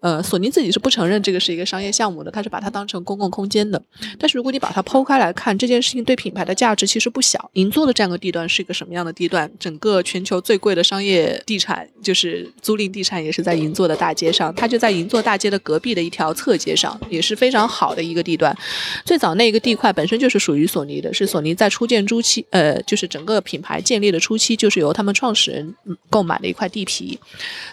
[0.00, 3.82] 呃，索尼自己是不承认这个是一个商业项目的，它是把它当成公共空间的。
[4.18, 7.50] 但是如果你把它剖开来看，这件事情对品牌的价值其实不小。
[7.54, 9.50] 银座的这样个地段是一个什么样的地段？
[9.58, 13.25] 整个全球最贵的商业地产就是租赁地产。
[13.26, 18.56] 也是在银座的大街上，它就在银座大街的隔壁的一条侧街上，也是非常好的一个地段。
[19.04, 25.74] 最早那个地块本身就是属于索尼的，是索尼在初建初期，呃，就是整个品牌建立的初期，就是由他们创始人
[26.08, 27.18] 购买的一块地皮。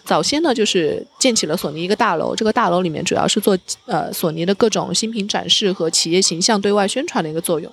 [0.03, 7.71] 早先呢，就是建起了索尼一个大楼，这个大楼里面主要是做呃索尼的各种新品展示和企业形象对外宣传的一个作用。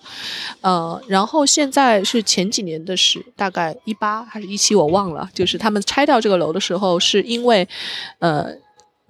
[0.60, 7.66] 呃，然后现在是前几年的事，大概一八还是一七我忘了，就是他们拆掉这个楼的时候，是因为。
[8.20, 8.54] 呃。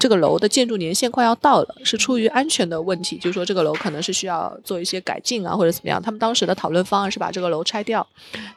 [0.00, 6.00] 这个楼的建筑年限快要到了，是出于安全的问题，就是说这个楼可能是需要做一些改进啊，或者怎么样。
[6.00, 8.04] 他们当时的讨论方案是把这个楼拆掉。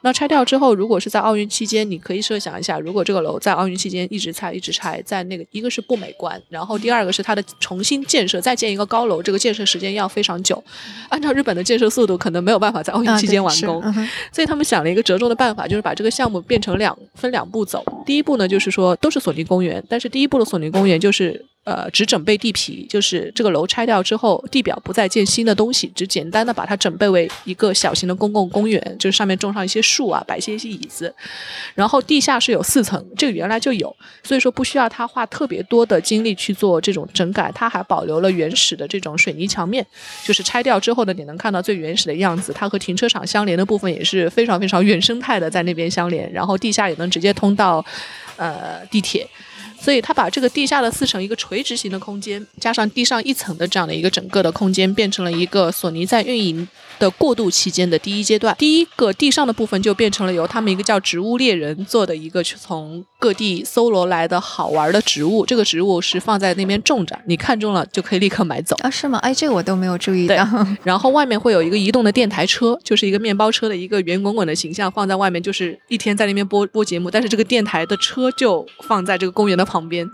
[0.02, 10.64] 那拆掉之后，如果是在奥运期间，你可以设想一下，如果这个楼在奥运期间一直拆一直拆，在那个一个是不美观，然后第二个是它的重新建设，再建一个高楼，这个建设时间要非常久。
[11.10, 13.84] 按照日本的建设速度，可能没有办法在奥运期间完工。
[14.32, 17.84] 所以他们想了一个折中的办法，就是把这个项目变成两分两步走。
[18.06, 21.33] 第一步呢，就是说都是索尼公园，但是第一步的索尼公园就是。
[21.66, 31.16] 呃，只整备地皮，就是这个楼拆掉之后，地表不再建新的东西，只简单的把它整备为一个小型的公共公园，就是上面种上一些树啊，摆些一些椅子。
[31.74, 39.86] 然后地下室有四层，这个原来就有，所以说不需要他花特别多的精力去做这种整改，他还保留了原始的这种水泥墙面，
[40.26, 42.52] 就是拆掉之后呢，你能看到最原始的样子。
[42.52, 47.86] 它和停车场相连的部分也是非常非常原生态的，在那边相连，然后地下也能直接通到
[48.36, 49.26] 呃地铁。
[49.84, 56.66] 所以，他把这个地下的四层一个垂直型的空间，加上地上一层的这样的一个整个的空间，变成了一个索尼在运营
[57.00, 58.56] 的过渡期间的第一阶段。
[58.58, 68.76] 第一个地上的部分就变成了由他们一个叫植物猎人做的一个从各地搜罗来的好玩的植物，这个植物是放在那边种着，你看中了就可以立刻买走。
[68.82, 69.18] 啊，是吗？
[69.20, 70.36] 哎，这个我都没有注意到。
[70.84, 77.10] 然后外面会有一个移动的电台车，就是一个面包车的一个圆滚滚的形象放在外面，就是一天在那边播播节目。
[77.10, 80.06] 但是这个电台的车就放在这个公园的旁边，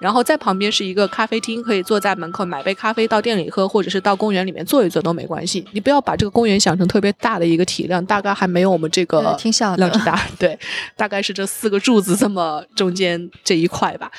[0.00, 5.64] 然后在旁边是一个咖啡厅，可以坐在门口买杯咖啡到店里喝，或者是到公园里面坐一坐都没关系。
[5.72, 10.20] 你不要把这个公园想成特别大的一个体量，大概还没有我们这个挺小量之大。
[10.38, 10.58] 对，
[10.96, 14.10] 大概是这四个柱子这么中间这一块吧，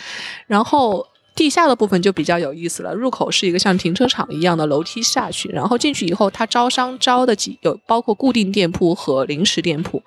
[0.45, 1.05] 然后。
[1.37, 10.01] 地下的部分就比较有意思了，入口是一个像停车场一样的楼梯下去，然后进去以后，它招商招的几有包括固定店铺和临时店铺。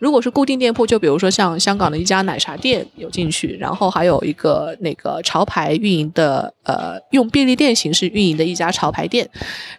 [0.00, 9.30] 如果是固定店铺，就比如说像香港的一家奶茶店有进去，然后还有一个那个潮牌运营的，呃，用便利店形式运营的一家潮牌店，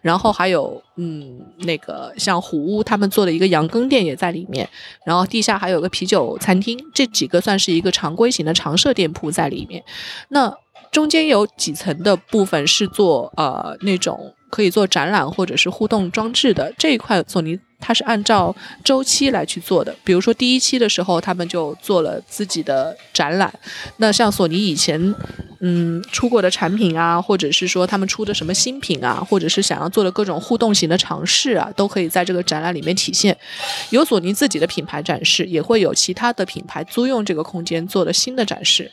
[0.01, 4.69] 然后还有嗯那个像虎屋他们做的一个羊羹店也在里面，
[5.05, 9.83] 然后地下还有个啤酒餐厅，这几个算是一个常规型的常设店铺在里面。
[10.29, 10.55] 那
[10.93, 19.93] 中间有几层的部分是做呃那种可以做展览或者是互动装置的这一块，索尼它是按照周期来去做的。
[20.03, 23.51] 比如说第一期的时候，他们就做了自己的展览。
[23.97, 25.15] 那像索尼以前
[25.59, 33.35] 嗯出过的产品啊，或者是说他们出的什么新品啊，或者是想要做的各种互动型的尝试啊，都可以在这个展览里面体现。
[33.89, 38.91] 有索尼自己的品牌展示，也会有其他的品牌租用这个空间做的新的展示。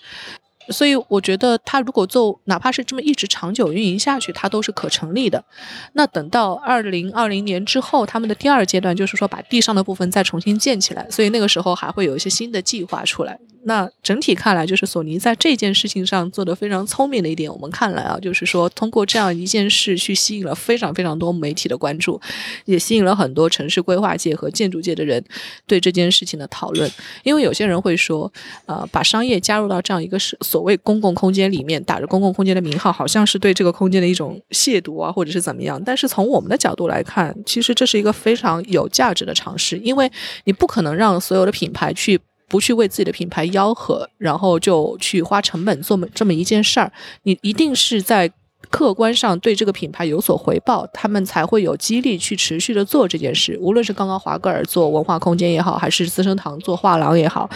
[0.70, 5.44] 所以我觉得，它如果做哪怕是这么一直长久运营下去，它都是可成立的。
[5.92, 13.38] 那等到二零二零年之后，他们的第二阶段就是说把地上的部分再重新建起来，所以那个时候还会有一些新的计划出来。
[13.64, 22.18] 那整体看来，就是索尼在这件事情上做的非常聪明的一点，我们看来啊，就是说通过这样一件事去吸引了非常非常多媒体的关注，
[22.64, 25.22] 也吸引了很多城市规划界和建筑界的人
[25.66, 26.90] 对这件事情的讨论。
[27.22, 28.32] 因为有些人会说，
[28.64, 35.78] 呃，把商业加入到这样一个是所谓公共空间里面，打着公共空间的名号，好像是对这个空间的一种亵渎啊，或者是怎么样。
[35.84, 40.10] 但是从我们的角度来看，其实这是一个非常有价值的尝试，因为
[40.44, 42.18] 你不可能让所有的品牌去。
[42.50, 48.30] 不去为自己的品牌吆喝，然后就去花成本做这么一件事儿，你一定是在
[48.68, 53.56] 客观上对这个品牌有所回报，他们才会有激励去持续的做这件事。
[53.60, 57.48] 无论是刚刚华格尔做文化空间也好，还是资生堂做画廊也好，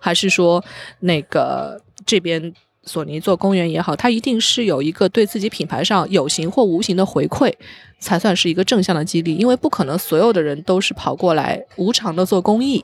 [0.00, 0.64] 还是说
[1.00, 2.54] 那个这边
[2.84, 7.52] 索尼做公园也好，它一定是有一个对自己品牌上有形或无形的回馈，
[7.98, 9.34] 才算是一个正向的激励。
[9.36, 12.82] 因为不可能所有的人都是跑过来无偿的做公益。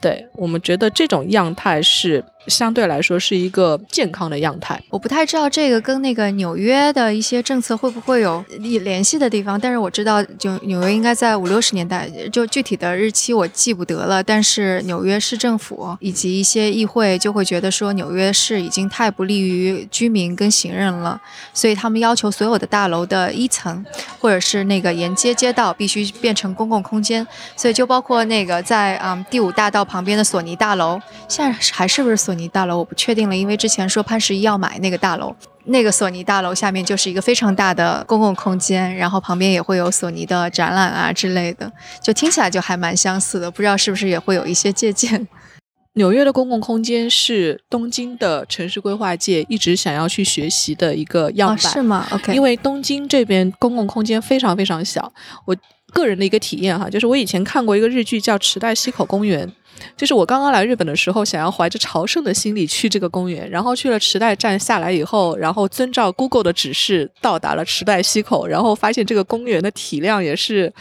[0.00, 2.24] 对我们觉得这种样态是。
[2.46, 4.80] 相对来说是一个健康的样态。
[4.90, 8.42] 我不太知道这个跟那个纽约的一些政策会不会有
[8.82, 14.22] 联系的地方，但是我知道，就纽约应该在五六十年代，就具体的日期我记不得了。
[14.22, 21.20] 但是纽约市政府以及一些议会就会觉得说，纽约市已经太不利于居民跟行人了，
[21.52, 23.84] 所以他们要求所有的大楼的一层
[24.18, 27.26] 或者是那个沿街街道必须变成公共空间。
[27.56, 32.46] 所以就包括那个在嗯第五大道旁边的索尼大楼，现在还是不是索尼？
[32.48, 45.26] 大楼我不确定了，因为之前说潘石屹要买那个大楼，那个索尼大楼下面就是一个非常大的公共空间，然后旁边也会有索尼的展览啊之类的，就听起来就还蛮相似的，不知道是不是也会有一些借鉴。
[45.96, 55.10] 纽约的公共空间是东京的城市规划界一直想要去学习的一个样板，是吗？OK，因为东京这边公共空间非常非常小，
[55.46, 55.56] 我
[55.94, 59.48] 个人的一个体验哈，就是我以前看过一个日剧叫《池袋西口公园》。
[59.96, 70.72] 就是我刚刚来日本的时候，想要怀着朝圣的心理去这个公园，然后去了池袋站下来以后，然后遵照 Google 的指示到达了池袋西口，然后发现这个公园的体量也是。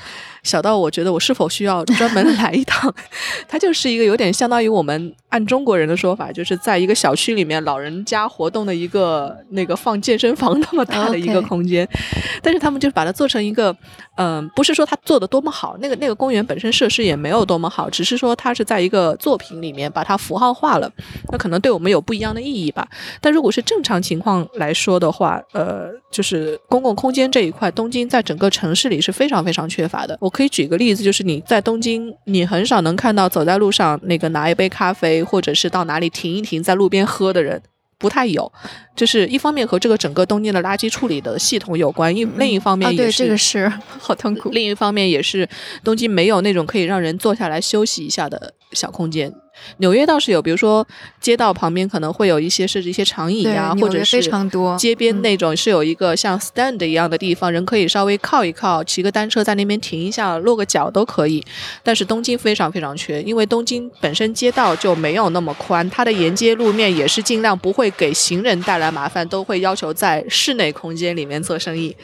[0.44, 2.94] 小到我觉得我是否需要专门来一趟，
[3.50, 11.86] 它就是一个有点相当于我们按中国人的说法，就是在一个小区里面老人家活动的一个那个放健身房那么大的一个空间，
[12.42, 13.76] 但是他们就把它做成一个，
[14.16, 20.90] 嗯，不是说它做的多么好，那个那个公园本身设施也没有多么好，只是说它是在一一个作品里面把它符号化了，
[21.32, 22.88] 那可能对我们有不一样的意义吧。
[23.20, 30.18] 但如果是正常情况来说的话，呃，就是公共空间这一块，东京在整个城市里是非常非常缺乏的。
[30.22, 30.32] 我。
[30.38, 37.60] 可以举个例子，就是你在东京，你很少能看到走在路上那个拿一杯咖啡，或者是到哪里停一停，在路边喝的人，
[37.98, 38.52] 不太有。
[38.96, 44.50] 就是一方面和这个整个东京的垃圾处理的系统有关，一另一方面也是这个是好痛苦。
[44.50, 45.48] 另一方面也是
[45.84, 49.32] 东京没有那种可以让人坐下来休息一下的小空间。
[49.78, 50.86] 纽约倒是有，比如说
[51.20, 61.44] 街道旁边可能会有一些设置一些长椅啊，或者是非常多街边那种是有一个像 stand 一样的地方，人可以稍微靠一靠，骑个单车在那边停一下，落个脚都可以。
[61.84, 71.96] 但是东京非常非常缺，因为东京本身街道就没有那么宽，它的沿街路面也是尽量不会给行人带来麻烦，都会要求在室内空间里面做生意。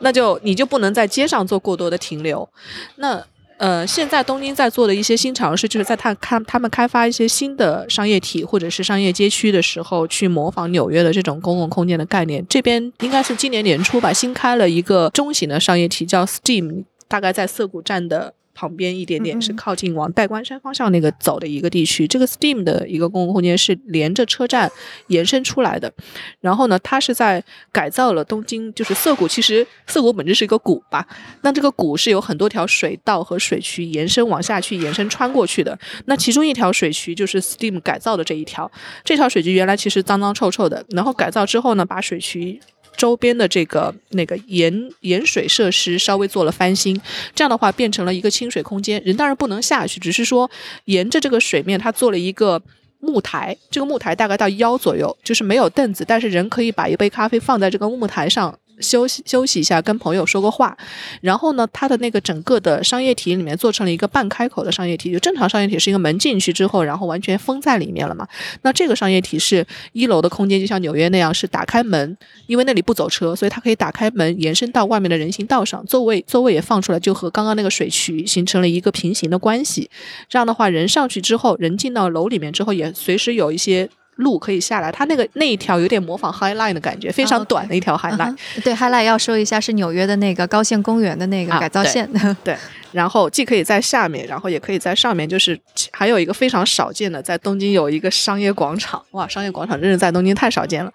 [0.00, 2.48] 那就你就不能在街上做过多的停留。
[2.96, 3.22] 那
[3.58, 12.44] 呃，现在东京在做的一些新尝试，就是在他开他们开发一些新的商业体或者是商业街区的时候，去模仿纽约的这种公共空间的概念。
[12.48, 18.34] 这边应该是今年年初吧，新开了一个中型的商业体，叫 Steam，大概在涩谷站的。
[18.58, 24.68] 旁边一点点是靠近往代官山方向那个走的一个地区，这个 Steam 的一个公共空间是连着车站
[25.06, 25.92] 延伸出来的。
[26.40, 29.28] 然后呢，它是在改造了东京，就是涩谷。
[29.28, 31.06] 其实涩谷本质是一个谷吧，
[31.42, 35.78] 那这个谷是有很多条水道和水渠延伸往下去延伸穿过去的。
[36.06, 38.68] 那其中一条水渠就是 Steam 改造的这一条，
[39.04, 42.58] 这条水渠原来其实脏脏臭臭的，然后改造之后呢，把水渠。
[42.98, 47.00] 周边的这个那个盐盐水设施稍微做了翻新，
[47.34, 49.00] 这样的话变成了一个清水空间。
[49.04, 50.50] 人当然不能下去，只是说
[50.86, 52.60] 沿着这个水面，它做了一个
[52.98, 53.56] 木台。
[53.70, 58.58] 这个木台大概到腰左右，就是没有凳子，但是人可以把一杯咖啡放在这个木台上。
[58.80, 60.76] 休息休息一下，跟朋友说个话，
[61.20, 68.26] 然后呢，它的那个整个的商业体里面做成了一个半开口的商业体，就正常商业体是一个门进去之后，然后完全封在里面了嘛。
[68.62, 72.16] 那这个商业体是一楼的空间，就像纽约那样，是打开门，
[72.46, 79.90] 因为那里不走车，所以它可以打开门延伸到外面的人行道上，座位座位也放出来，就和刚刚那个水渠形成了一个平行的关系。
[80.28, 83.88] 这样的话，人上去之后，人进到楼里面之后，也随时有一些。
[84.18, 88.36] 路可以下来，它那个那一条有点模仿 High Line 的感觉，非常短的一条 High Line。
[88.62, 92.08] 对，High Line 要说一下是纽约的那个高线公园的那个改造线。
[92.44, 92.56] 对。
[92.92, 95.58] 然后既可以在下面，然后也可以在上面，就是
[95.92, 99.02] 还有一个非常少见的，在东京有一个商业广场。
[99.10, 100.92] 哇，商业广场真是在东京太少见了。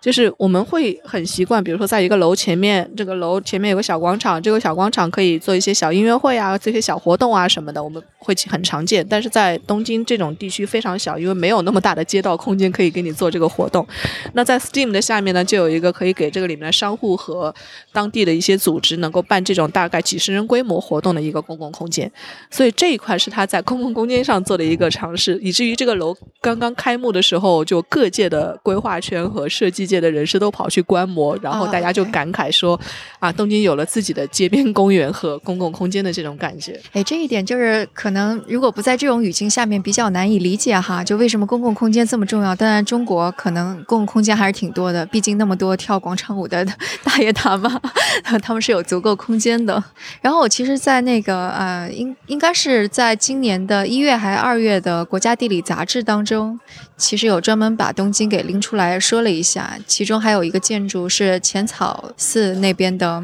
[0.00, 9.06] 就是我们会很习惯，比如说在一个楼前面，这个楼前面有个小广场，这个小广场可以做一些小音乐会啊，这些小活动啊什么的，我们会很常见。
[9.08, 13.86] 但是在东京这种地区非常小，因为没有那么大的街道空间可以给你做这个活动。
[14.32, 17.54] 那在 Steam 的下面呢，就有一个可以给这个里面的商户和
[17.92, 21.35] 当地的一些组织能够办这种大概几十人规模活动的一个。
[21.40, 22.10] 公共空间，
[22.50, 32.80] 所以这一块是他在公共空间上做的一个尝试，以至于这个楼刚刚开幕的时候，就各界的规划圈和设计界的人士都跑去观摩，然后大家就感慨说
[33.18, 42.54] ：“啊，东京有了自己的街边公园和公共空间的这种感觉。”哎，这一点就是可能如果不在这种语境下面比较难以理解哈，就为什么公共空间这么重要？
[42.54, 46.64] 当然，中国可能公共空间还是挺多的，毕竟那么多跳广场舞的
[47.04, 47.80] 大爷大妈，
[48.42, 49.82] 他们是有足够空间的。
[50.22, 51.20] 然后我其实，在那。
[51.25, 56.60] 个呃，应应该是在今年的一月还是二月的《国家地理》杂志当中，
[56.96, 59.78] 其实有专门把东京给拎出来说了一下。
[59.86, 63.22] 其中还有一个建筑是浅草寺那边的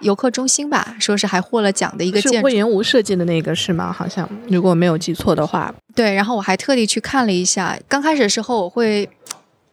[0.00, 2.44] 游客中心吧，说是还获了奖的一个建筑。
[2.44, 3.92] 魏延吴设计的那个是吗？
[3.92, 5.74] 好像如果没有记错的话。
[5.94, 7.78] 对，然后我还特地去看了一下。
[7.88, 9.08] 刚开始的时候我会。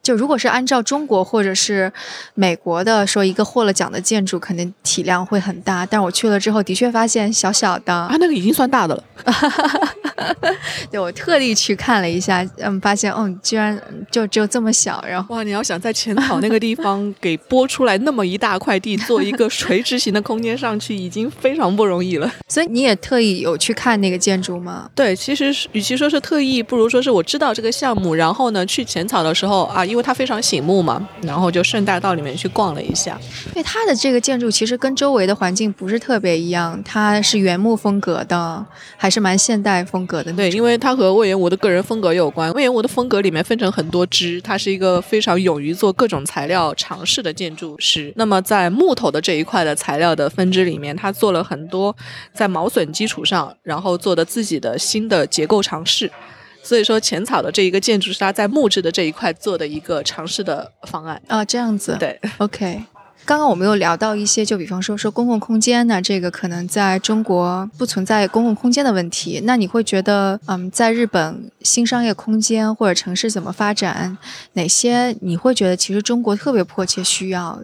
[0.03, 1.91] 就如果是按照中国或者是
[2.33, 9.03] 美国的说，一个获了奖的建筑肯定体量会很大，但我去了之后的确发现小小的啊，那个已经算大的了。
[10.89, 13.79] 对，我特地去看了一下，嗯，发现嗯，居然
[14.09, 15.03] 就只有这么小。
[15.07, 22.31] 然后哇，你要想在浅草那个地方 给拨出来那么一大块地做一个垂直型的空间上去，已经非常不容易了。
[22.49, 24.89] 所以你也特意有去看那个建筑吗？
[24.95, 29.85] 对，其实与其说是特意，不如说是我知道这个项目，然后呢去浅草的时候啊。
[29.91, 33.19] 因为它非常醒目嘛，然后就顺带到里面去逛了一下。
[33.47, 38.65] 因为它的这个建筑其实跟周围的环境不是特别一样，它是原木风格的，
[38.95, 40.31] 还是蛮现代风格的。
[40.33, 42.51] 对，因为它和魏延武的个人风格有关。
[42.53, 48.13] 魏延武的风格里面分成很多支，他是一个非常勇于做各种材料尝试的建筑师。
[48.15, 51.93] 那么在木头的这一块的材料的分支里面，他做了很多
[52.33, 56.09] 在毛笋基础上，然后做的自己的新的结构尝试。
[56.71, 61.97] 所以说，浅草的这一个建筑是他在木质的这一块做的一个尝试的方案啊，这样子。
[61.99, 62.81] 对，OK。
[63.25, 69.41] 刚刚我们有聊到一些，就比方说说公共空间呢，这个可能在中国不存在公共空间的问题。
[69.43, 74.17] 那你会觉得，嗯，在日本新商业空间或者城市怎么发展？
[74.53, 77.61] 哪些你会觉得其实中国特别迫切需要？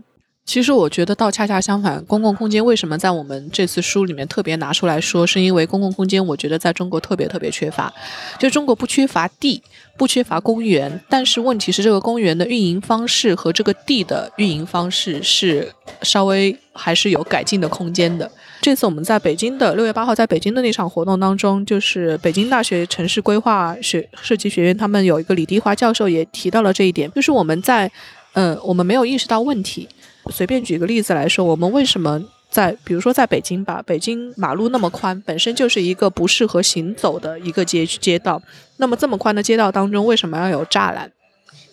[0.48, 7.94] 其实我觉得倒恰恰相反，公共空间为什么在我们这次书里面特别拿出来说，是因为公共空间我觉得在中国特别特别缺乏。
[8.40, 9.62] 就中国不缺乏地，
[9.98, 15.70] 不缺乏公园，但是问题是这个公园的运营方式和这个地的运营方式是
[16.02, 18.32] 稍微还是有改进的空间的。
[18.62, 27.92] 这次我们在北京的六月八号在北京的那场活动当中，就是北京大学城市规划学设计学院，他们有一个李迪华教授也提到了这一点，就是我们在
[28.34, 29.90] 嗯，我们没有意识到问题。
[30.32, 38.42] 随便举个例子来说，我们为什么在比如说在北京吧，北京马路那么宽，本身就是一个不适合行走的一个街街道。
[38.78, 41.12] 那么这么宽的街道当中，为什么要有栅栏？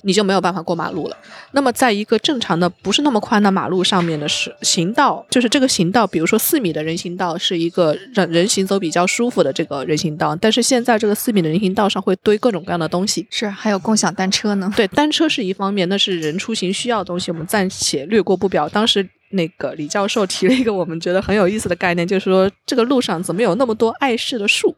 [0.05, 1.17] 你就没有办法过马路了。
[1.53, 14.73] 那么在一个正常的不是那么宽的马路上面的是行道，就是这个行道，比如说四米的人行道是一个让人行走比较舒服的这个人行道，但是现在这个四米的人行道上会堆各种各样的东西，是还有共享单车呢。
[14.77, 18.69] 对，单车是一方面，那是人出行需要的东西，我们暂且略过不表。
[18.69, 24.77] 当时那个李教授提了一个我们觉得很有意思的概念，就是说这个路上怎么有那么多碍事的树？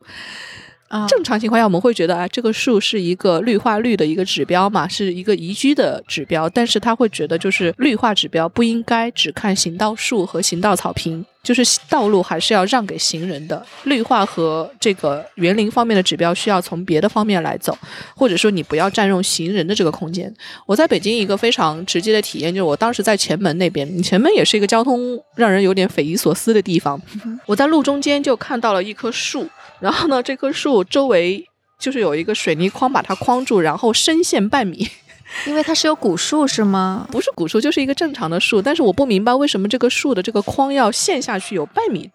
[1.08, 6.48] 正常情况下，我们会觉得啊，这个树是一个绿化率的一个指标嘛，是一个宜居的指标。
[6.48, 13.64] 但是他会觉得，就是绿化指标不应该只看行道树和行道草坪，就是道路还是要让给行人的。
[13.84, 17.76] 绿化和这个园林方面的指标需要从别的方面来走，
[18.14, 20.32] 或者说你不要占用行人的这个空间。
[20.66, 27.00] 我在北京一个非常直接的体验就是，我当时在前门那边，前门也是一个交通让人有点匪夷所思的地方。
[27.44, 29.48] 我在路中间就看到了一棵树。
[29.80, 31.44] 然后呢，这棵树周围
[31.78, 34.88] 就是有一个水泥框把它框住，然后深陷半米。
[35.44, 37.06] 因为它是有古树是吗？
[37.10, 38.62] 不是古树，就是一个正常的树。
[38.62, 42.08] 但是我不明白为什么这个树的这个框要陷下去有半米，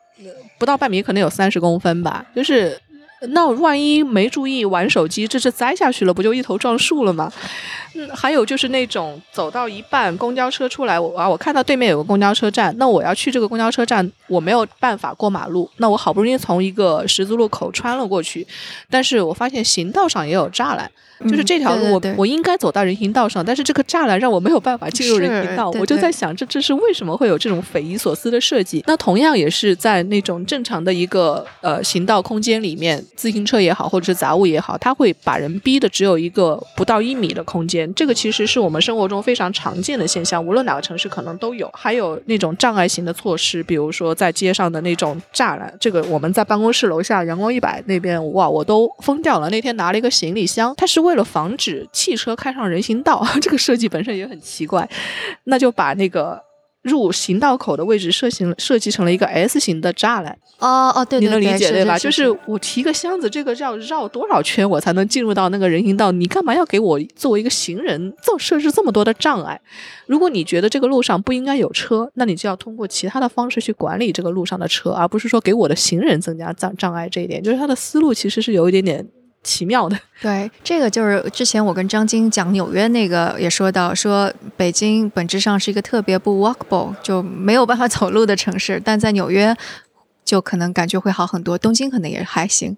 [0.57, 2.25] 不到半米，可能有三十公分吧。
[2.33, 2.79] 就是
[3.29, 7.31] 那万一没注意玩手机，这是栽下去了，不就一头撞树了吗？
[7.93, 18.47] 嗯，还有就是那种走到一半，公交车出来，我啊，我看到对面有个公交车站，那我要去这个公交车站，我没有办法过马路，那我好不容易从一个十字路口穿了过去，
[18.89, 20.89] 但是我发现行道上也有栅栏。
[21.29, 25.69] 就是这条路，我我应该走到人行道上，但是这个栅栏让我没有办法进入人行道。
[25.71, 28.83] 我就在想，这这是为什么会有这种匪夷所思的设计？
[28.87, 37.91] 那同样也是在那种正常的一个呃行道空间里面，自行车也好，或者是杂物也好，它会把人逼的只有一个不到一米的空间。
[37.93, 41.69] 这个其实是我们生活中非常常见的现象，无论哪个城市可能都有。
[41.73, 45.73] 还有那种障碍型的措施，比如说在街上的那种栅栏。
[45.79, 49.49] 这个我们在办公室楼下阳光一百那边，哇，我都疯掉了。
[49.49, 54.89] 那天拿了一个行李箱，它是为为了防止汽车开上人行道， 这个设计本身也很奇怪，
[55.43, 56.41] 那就把那个
[56.83, 60.37] 入行道口的位置设行设计成了一个 S 型的栅栏。
[60.59, 61.97] 哦哦，对，你能理解对吧？
[61.97, 66.11] 就是是我提个箱子，这个要绕多少圈我才能进入到那个人行道？
[66.13, 69.59] 你干嘛要给我作为一个行人造设置这么多的障碍？
[70.05, 77.09] 如果你觉得这个路上不应该有车，那你就要通过其他的方式去管理这个路上的车，而不是说给我的行人增加障障碍。
[77.09, 79.05] 这一点就是他的思路其实是有一点点。
[79.43, 89.55] 奇妙的， 对，这个就是之前我跟张晶讲纽约那个也说到，说北京本质上是一个特别不 walkable 就没有办法走路的城市，但在纽约
[90.23, 92.77] 就可能感觉会好很多，东京可能也还行。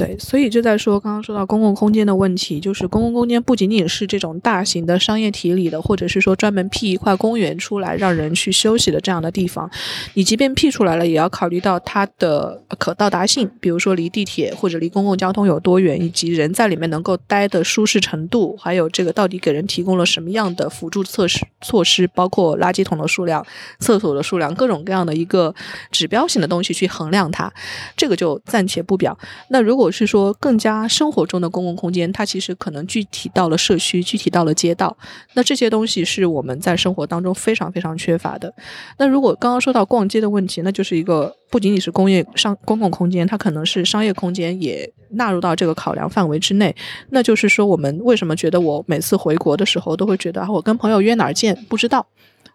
[0.00, 9.70] 对，所以就在说，刚刚说到公共空间的问题，就是公共空间不仅仅是这种大型的商业体里的，或者是说专门辟一块公园出来让人去休息的这样的地方，
[10.14, 23.46] 你即便辟出来了，也要考虑到它的可到达性，比如说离地铁或者离公共交通有多远，以及人在里面能够待的舒适程度，还有这个到底给人提供了什么样的辅助措施措施，包括垃圾桶的数量、
[23.80, 25.54] 厕所的数量，各种各样的一个
[25.90, 27.52] 指标性的东西去衡量它，
[27.94, 29.18] 这个就暂且不表。
[29.50, 34.96] 那如果是说更加生活中的公共空间，它其实可能具体到了社区，具体到了街道。
[35.34, 38.52] 那这些东西是我们在生活当中非常非常缺乏的。
[38.98, 46.74] 那如果刚刚说到逛街的问题，那就是一个不仅仅是工业商公共空间，它可能是商业空间也纳入到这个考量范围之内。
[47.10, 51.56] 那就是说，我们为什么觉得我每次回国的时候都会觉得啊，我跟朋友约哪儿见？
[51.68, 52.06] 不知道，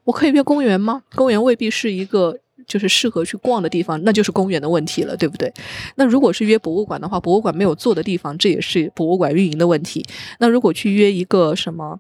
[0.03, 1.03] 我可以约公园吗？
[1.15, 2.37] 公园未必是一个。
[2.67, 5.53] 就是适合去逛的地方，那就是公园的问题了，对不对？
[5.95, 10.05] 那如果是约博物馆的话，博物馆没有坐的地方，这也是博物馆运营的问题。
[10.39, 11.99] 那如果去约一个什么，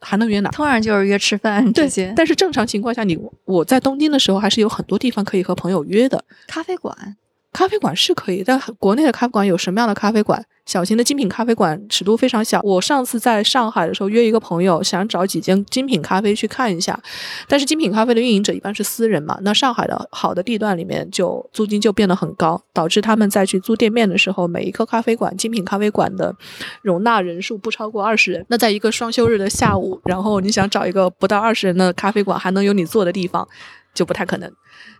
[0.00, 0.50] 还能约哪？
[0.50, 2.12] 当然就是约吃饭这些。
[2.16, 6.24] 但是正常情况下，你我在东京的时候，还是有很多地方可以和朋友约的。
[6.46, 7.16] 咖啡馆。
[7.54, 10.44] 咖啡馆是可以，但国内的咖啡馆有什么样的咖啡馆？
[10.66, 12.58] 小型的精品咖啡馆尺度非常小。
[12.62, 16.98] 我上次在上海的时候约一个朋友，想找几间精品咖啡去看一下，
[17.46, 26.34] 但是精品咖啡的运营者一般是私人嘛，那上海的好的地段里面就租金就变得很高，导致他们在去租店面的时候，每一个咖啡馆精品咖啡馆的
[26.82, 28.44] 容纳人数不超过二十人。
[28.48, 33.46] 那在一个双休日的下午，然后你想找一个不到二十人的咖啡馆，还能有你坐的地方，
[33.94, 34.52] 就不太可能。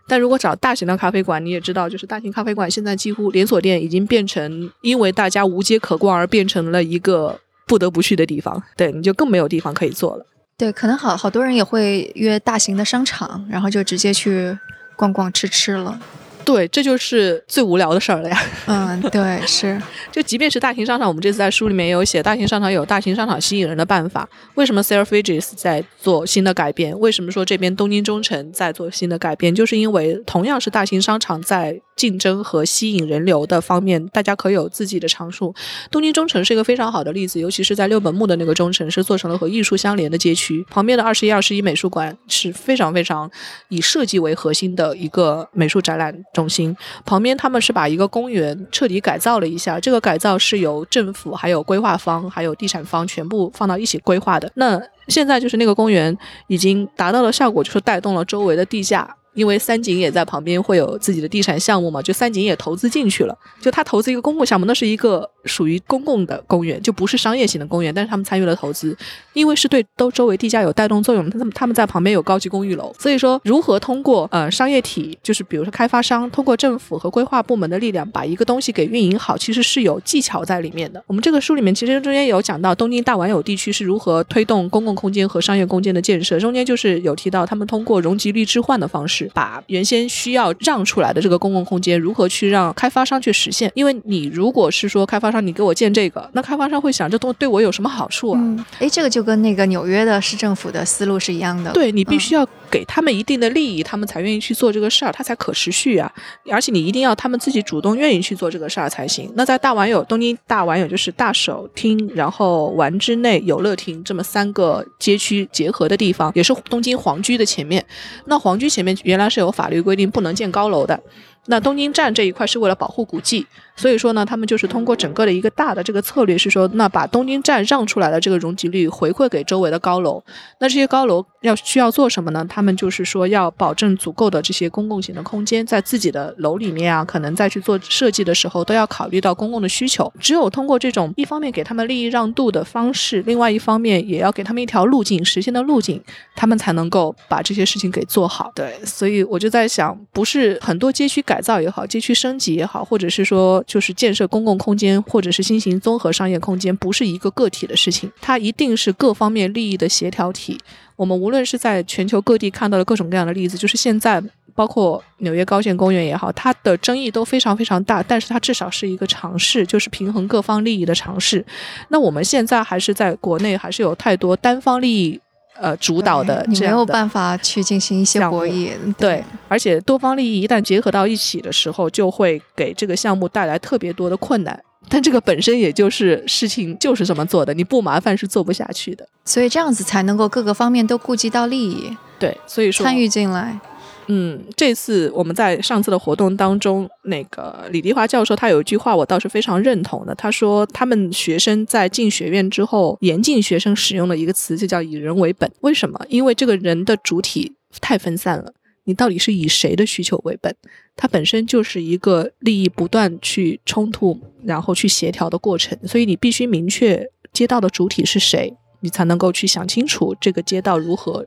[0.07, 8.63] 但如果找大型的咖啡馆，你也知道，就是大型咖啡馆现在几乎连锁店已经变成，因为大家无街可逛而变成了一个不得不去的地方。
[8.77, 10.25] 对，你就更没有地方可以坐了。
[10.57, 14.57] 对，可能好好多人也会约大型的商场，然后就直接去
[14.95, 15.99] 逛逛吃吃了。
[16.45, 18.41] 对，这就是最无聊的事儿了呀。
[18.67, 19.81] 嗯，对，是。
[20.11, 24.29] 就即便是大型商场，我们这次在书里面也有写，大型商场有大型商场吸引人的办法。
[24.53, 26.97] 为什么 Selfridges 在做新的改变？
[26.99, 29.53] 为什么说这边东京中城在做新的改变？
[29.53, 31.81] 就是因为同样是大型商场在。
[31.95, 35.53] 竞争和吸引人流的方面，大家可有自己的长处。
[35.89, 40.65] 东京中城是一个非常好的例子，尤其是在六本木的那个中城，是做成了和艺术相连的街区。
[40.69, 43.29] 旁边的二十一、二十一美术馆是非常非常
[43.69, 46.75] 以设计为核心的一个美术展览中心。
[47.05, 54.51] 旁边他们是把一个公园彻底改造了一下，这个改造是由政府、还有规划方、还有地产方全部放到一起规划的。
[54.55, 56.17] 那现在就是那个公园
[56.47, 59.15] 已经达到了效果，就是带动了周围的地价。
[59.35, 63.37] 因为三井也在旁边会有自己的地产项目嘛，就三井也投资进去了。
[63.61, 68.95] 就他投资一个公共项目，那是一个属于公共的公园，就不是商业型的公园，但是他们参与了投资，
[69.33, 71.29] 因为是对都周围地价有带动作用。
[71.29, 81.03] 他们他们在旁边有高级公寓楼，所以说如何通过呃商业体，就是比如说开发商，通过政府和规划部门的力量，把一个东西给运营好，其实是有技巧在里面的。
[81.07, 93.71] 我们这个书里面其实中间有讲到东京大丸有地区是如何推动公共空间和商业空间的建设，中间就是有提到他们通过容积率置换的方式，把原先需要让出来的这个公共空间，如何去让开发商去实现？
[93.75, 98.65] 因为你如果是说开发商，你给我建这个，那开发商会想，这东西对我有什么好处啊？
[98.79, 101.71] 哎，这个就跟那个纽约的市政府的思路是一样的。
[101.71, 106.11] 对你必须要给他们一定的利益，他们才愿意去做这个事儿，它才可持续啊。
[106.51, 109.31] 而且你一定要他们自己主动愿意去做这个事儿才行。
[109.35, 117.83] 那在大丸有东京大丸有就是大手厅，然后丸之内有乐厅这么三个街区结合的地方，也是东京皇居的前面。
[118.25, 120.99] 那皇居前面原来是有法律规定不能建高楼的。
[121.47, 123.45] 那东京站这一块是为了保护古迹。
[123.77, 130.23] 所以说呢，他们就是通过整个的一个大的这个策略，是说，那把东京站让出来的这个容积率回馈给周围的高楼。
[130.59, 132.45] 那这些高楼要需要做什么呢？
[132.47, 140.09] 他们就是说要保证足够的这些公共型的空间，在自己的楼里面啊，可能再去做设计的时候，都要考虑到公共的需求。
[140.21, 146.01] 只有通过这种一方面给他们利益让渡的方式，另外一方面也要给他们一条路径实现的路径，
[146.33, 148.53] 他们才能够把这些事情给做好。
[148.55, 153.61] 对，所以我就在想，不是很多街区改改造也好，街区升级也好，或者是说。
[153.67, 160.57] 就是建设公共空间，或者是新型综合商业空间，不是一个个体的事情，它一定是各方面利益的协调体。
[160.95, 164.23] 我们无论是在全球各地看到的各种各样的例子，就是现在
[164.53, 171.45] 包括纽约高线公园也好，它的争议都非常非常大，但是它至少是一个尝试，就是平衡各方利益的尝试。
[171.89, 175.19] 那我们现在还是在国内，还是有太多单方利益。
[175.57, 184.59] 呃，主导的你没有办法去进行一些博弈，对，而且多方利益一旦结合到一起的时候，就会给这个项目带来特别多的困难。
[184.87, 189.07] 但这个本身也就是事情就是这么做的，你不麻烦是做不下去的。
[189.23, 193.59] 所以这样子才能够各个方面都顾及到利益，对，所以说参与进来。
[194.07, 200.13] 嗯，这次我们在上次的活动当中，那个李丽华教授他有一句话，我倒是非常认同的。
[200.13, 205.51] 他说，他们学生在进学院之后，严禁学生使用的一个词就叫以人为本。
[205.61, 205.99] 为什么？
[206.07, 208.53] 因为这个人的主体太分散了，
[208.83, 210.55] 你到底是以谁的需求为本？
[210.95, 215.77] 它本身就是一个利益不断去冲突，然后去协调的过程。
[215.85, 221.25] 所以你必须明确街道的主体是谁，你才能够去想清楚这个街道如何。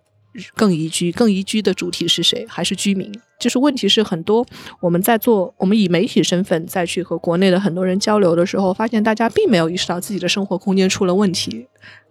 [0.55, 2.47] 更宜居，更宜居的主体是谁？
[2.49, 3.12] 还是居民？
[3.39, 4.47] 就是问题是很多。
[4.81, 11.66] 我们在做，我们以媒体身份再去和国内的很多人交流的时候，发现大家并没有意识到自己的生活空间出了问题。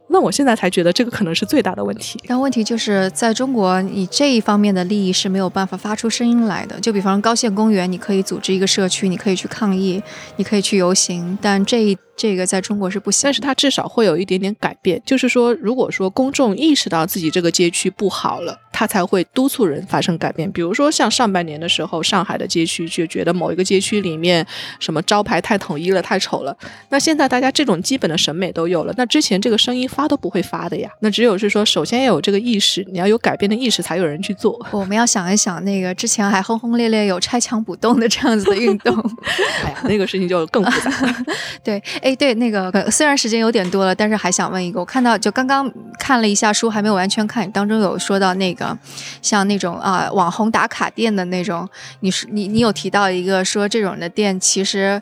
[0.10, 2.18] 那我现在才觉得这个可能是最大的问题。
[2.26, 6.80] 但问题就是在中国，你这一方面的利益是没有办法发出声音来的。
[6.80, 10.02] 就比方高县公园，你可以组织一个社区，你可以去抗议，
[10.38, 13.28] 你可以去游行，但这一这个在中国是不行。
[13.28, 20.52] 但是它至少会有一点点改变，就是说，如果说公众意识到自己这个街区不好了，他才会督促人发生改变。
[20.52, 24.46] 比如说像上半年的时候，上海的街区就觉得某一个街区里面
[24.80, 26.56] 什么招牌太统一了，太丑了。
[26.90, 30.90] 那现在大家这种基本的审美都有了，那之前这个声音发都不会发的呀。
[31.02, 34.60] 那只有是说，首先要有这个意识，你要有改变的意识，才有人去做。
[34.72, 38.96] 我们要想一想，那个之前还轰轰烈烈有拆墙补洞的这样子的运动，
[39.66, 40.92] 哎呀，那个事情就更复杂。
[41.64, 48.78] 对，哎，对，那个虽然时间有点多了，但是还想问一个，我看到就刚刚看了一下书，还没有完全看，当中有说到那个
[49.22, 51.68] 像那种啊网红打卡店的那种，
[52.00, 55.02] 你是你你有提到一个说这种的店其实。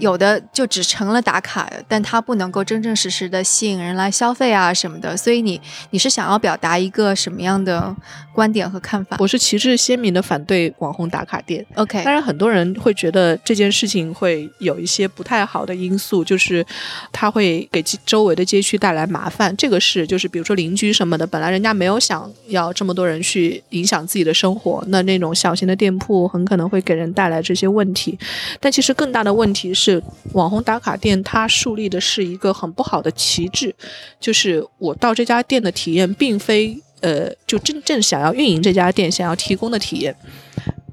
[0.00, 5.14] 有的就只成了打卡，但它不能够真正实实的吸引人来消费啊什么的。
[5.16, 7.94] 所以你你是想要表达一个什么样的
[8.32, 9.18] 观点和看法？
[9.20, 11.64] 我是旗帜鲜明的反对网红打卡店。
[11.74, 16.64] OK，当然很多人会觉得这件事情会有一些不太好的因素，就是
[17.12, 19.54] 它会给周围的街区带来麻烦。
[19.56, 28.18] 这个是就是比如说邻居什么的，本来人家没有想要这么多人去影响自己的生活，那那种小型的店铺很可能会给人带来这些问题。
[28.58, 29.89] 但其实更大的问题是。
[30.32, 33.72] 网红打卡店，它树立的是一个很不好的旗帜，
[34.20, 40.14] 就是我到这家店的体验，并非呃，就真正想要运营这家店想要提供的体验。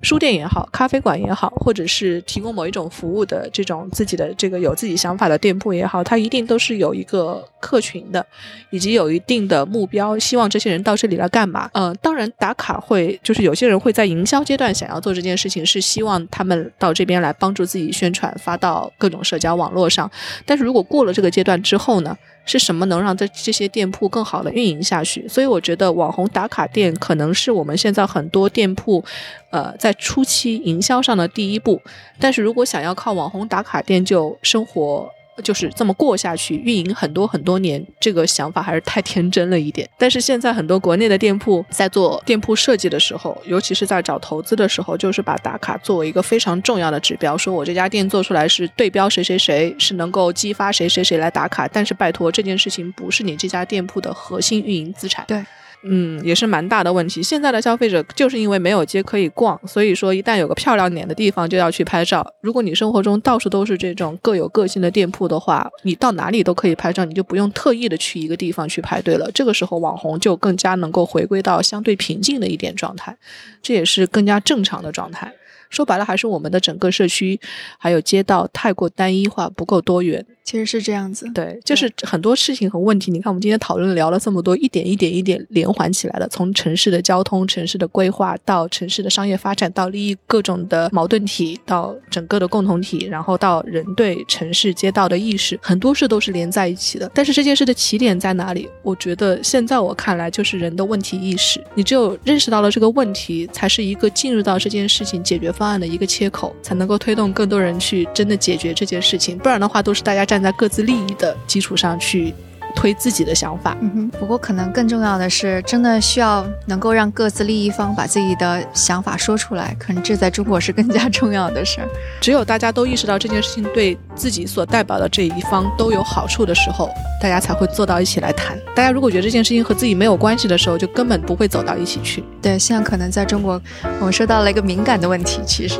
[0.01, 8.25] 书店也好，咖啡馆也好，或者是提供某一种服务的这种自己的这个有自己想法的店铺也好，它一定都是有一个客群的，
[8.69, 11.69] 以及有一定的目标，希望这些人到这里来干嘛？
[11.73, 20.09] 嗯，当然打卡会，就是有些人会在营销阶段想要做这件事情，是希望他们到这边来帮助自己宣传，发到各种社交网络上。
[20.45, 22.17] 但是如果过了这个阶段之后呢？
[22.47, 25.27] 是什么能让这这些店铺更好的运营下去？
[25.27, 29.03] 所以我觉得网红打卡店可能是我们现在很多店铺，
[29.51, 31.79] 呃，在初期营销上的第一步。
[32.19, 35.11] 但是如果想要靠网红打卡店就生活，
[35.43, 39.87] 就是这么过下去，运营很多很多年，这个想法还是太天真了一点。
[39.97, 51.67] 但是现在很多国内的店铺在做店铺设计的时候，尤其是在找投资的时候，就是把打卡作为一个非常重要的指标，说我这家店做出来是对标谁谁谁，是能够激发谁谁谁来打卡。
[51.67, 55.25] 但是拜托，这件事情不是你这家店铺的核心运营资产。
[55.27, 55.43] 对。
[55.83, 57.21] 嗯，也是蛮大的问题。
[57.21, 62.25] 现在的消费者就是因为没有街可以逛，所以说一旦有个漂亮点的地方就要去拍照。
[62.41, 69.29] 如果你生活中到处都是这种各有个性的店铺的话，你到哪里都可以拍照，你就不用特意的去一个地方去排队了。
[69.31, 73.15] 这个时候网红就更加能够回归到相对平静的一点状态，
[73.61, 75.33] 这也是更加正常的状态。
[75.69, 77.39] 说白了，还是我们的整个社区
[77.77, 80.25] 还有街道太过单一化，不够多元。
[80.47, 83.11] 其实是这样子，对，就是很多事情和问题。
[83.11, 86.27] 你看，我们今天讨论聊了这么多，一点一点一点连环起来的。
[86.29, 97.11] 从城市的交通、城市的规划，到城市的商业发展，到利益各种的矛盾体，到整个的共同体，然后到人对城市街道的意识，很多事都是连在一起的。
[97.13, 98.69] 但是这件事的起点在哪里？
[98.83, 101.61] 我觉得现在我看来就是人的问题意识。
[101.75, 109.37] 你只有认识到了这个问题，才是一个进入到这件事情解决方案的一个切口，才能够推动更多人去真的解决这件事情。
[109.39, 110.36] 不然的话，都是大家站。
[110.37, 112.31] 站在各自利益的基础上去。
[112.75, 114.09] 推自己的想法，嗯哼。
[114.19, 121.87] 不过可能更重要的是，真的需要能够让各自利益方把自己的想法说出来，可能这在中国是更加重要的事儿。
[122.21, 126.89] 只有大家都意识到这件事情对自己所代表的这一方都有好处的时候，
[127.21, 128.57] 大家才会坐到一起来谈。
[128.75, 132.23] 大家如果觉得这件事情和自己没有关系的时候，就根本不会走到一起去。
[132.41, 133.59] 对，现在可能在中国，
[133.99, 135.79] 我们说到了一个敏感的问题，其实，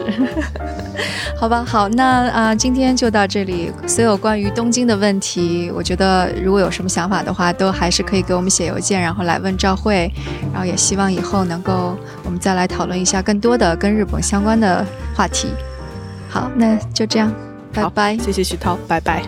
[1.38, 3.72] 好吧，好，那啊，今天就到这里。
[3.86, 6.90] 所有关于东京的问题，我觉得如果有什么。
[6.98, 10.12] 想法的话，都还是可以给我们写邮件，然后来问赵慧，
[10.52, 15.50] 然后也希望以后能够我们再来讨论一下更多的跟日本相关的话题。
[16.28, 17.32] 好，那就这样，
[17.72, 18.18] 拜拜。
[18.18, 19.22] 谢谢徐涛，拜拜。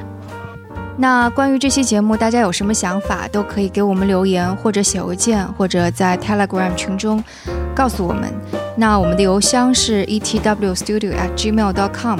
[0.97, 7.23] 那关于这期节目，大家有什么想法，都可以给我们留言，或者写邮件，或者在 Telegram 群中
[7.75, 8.33] 告诉我们。
[8.75, 12.19] 那我们的邮箱是 etwstudio@gmail.com。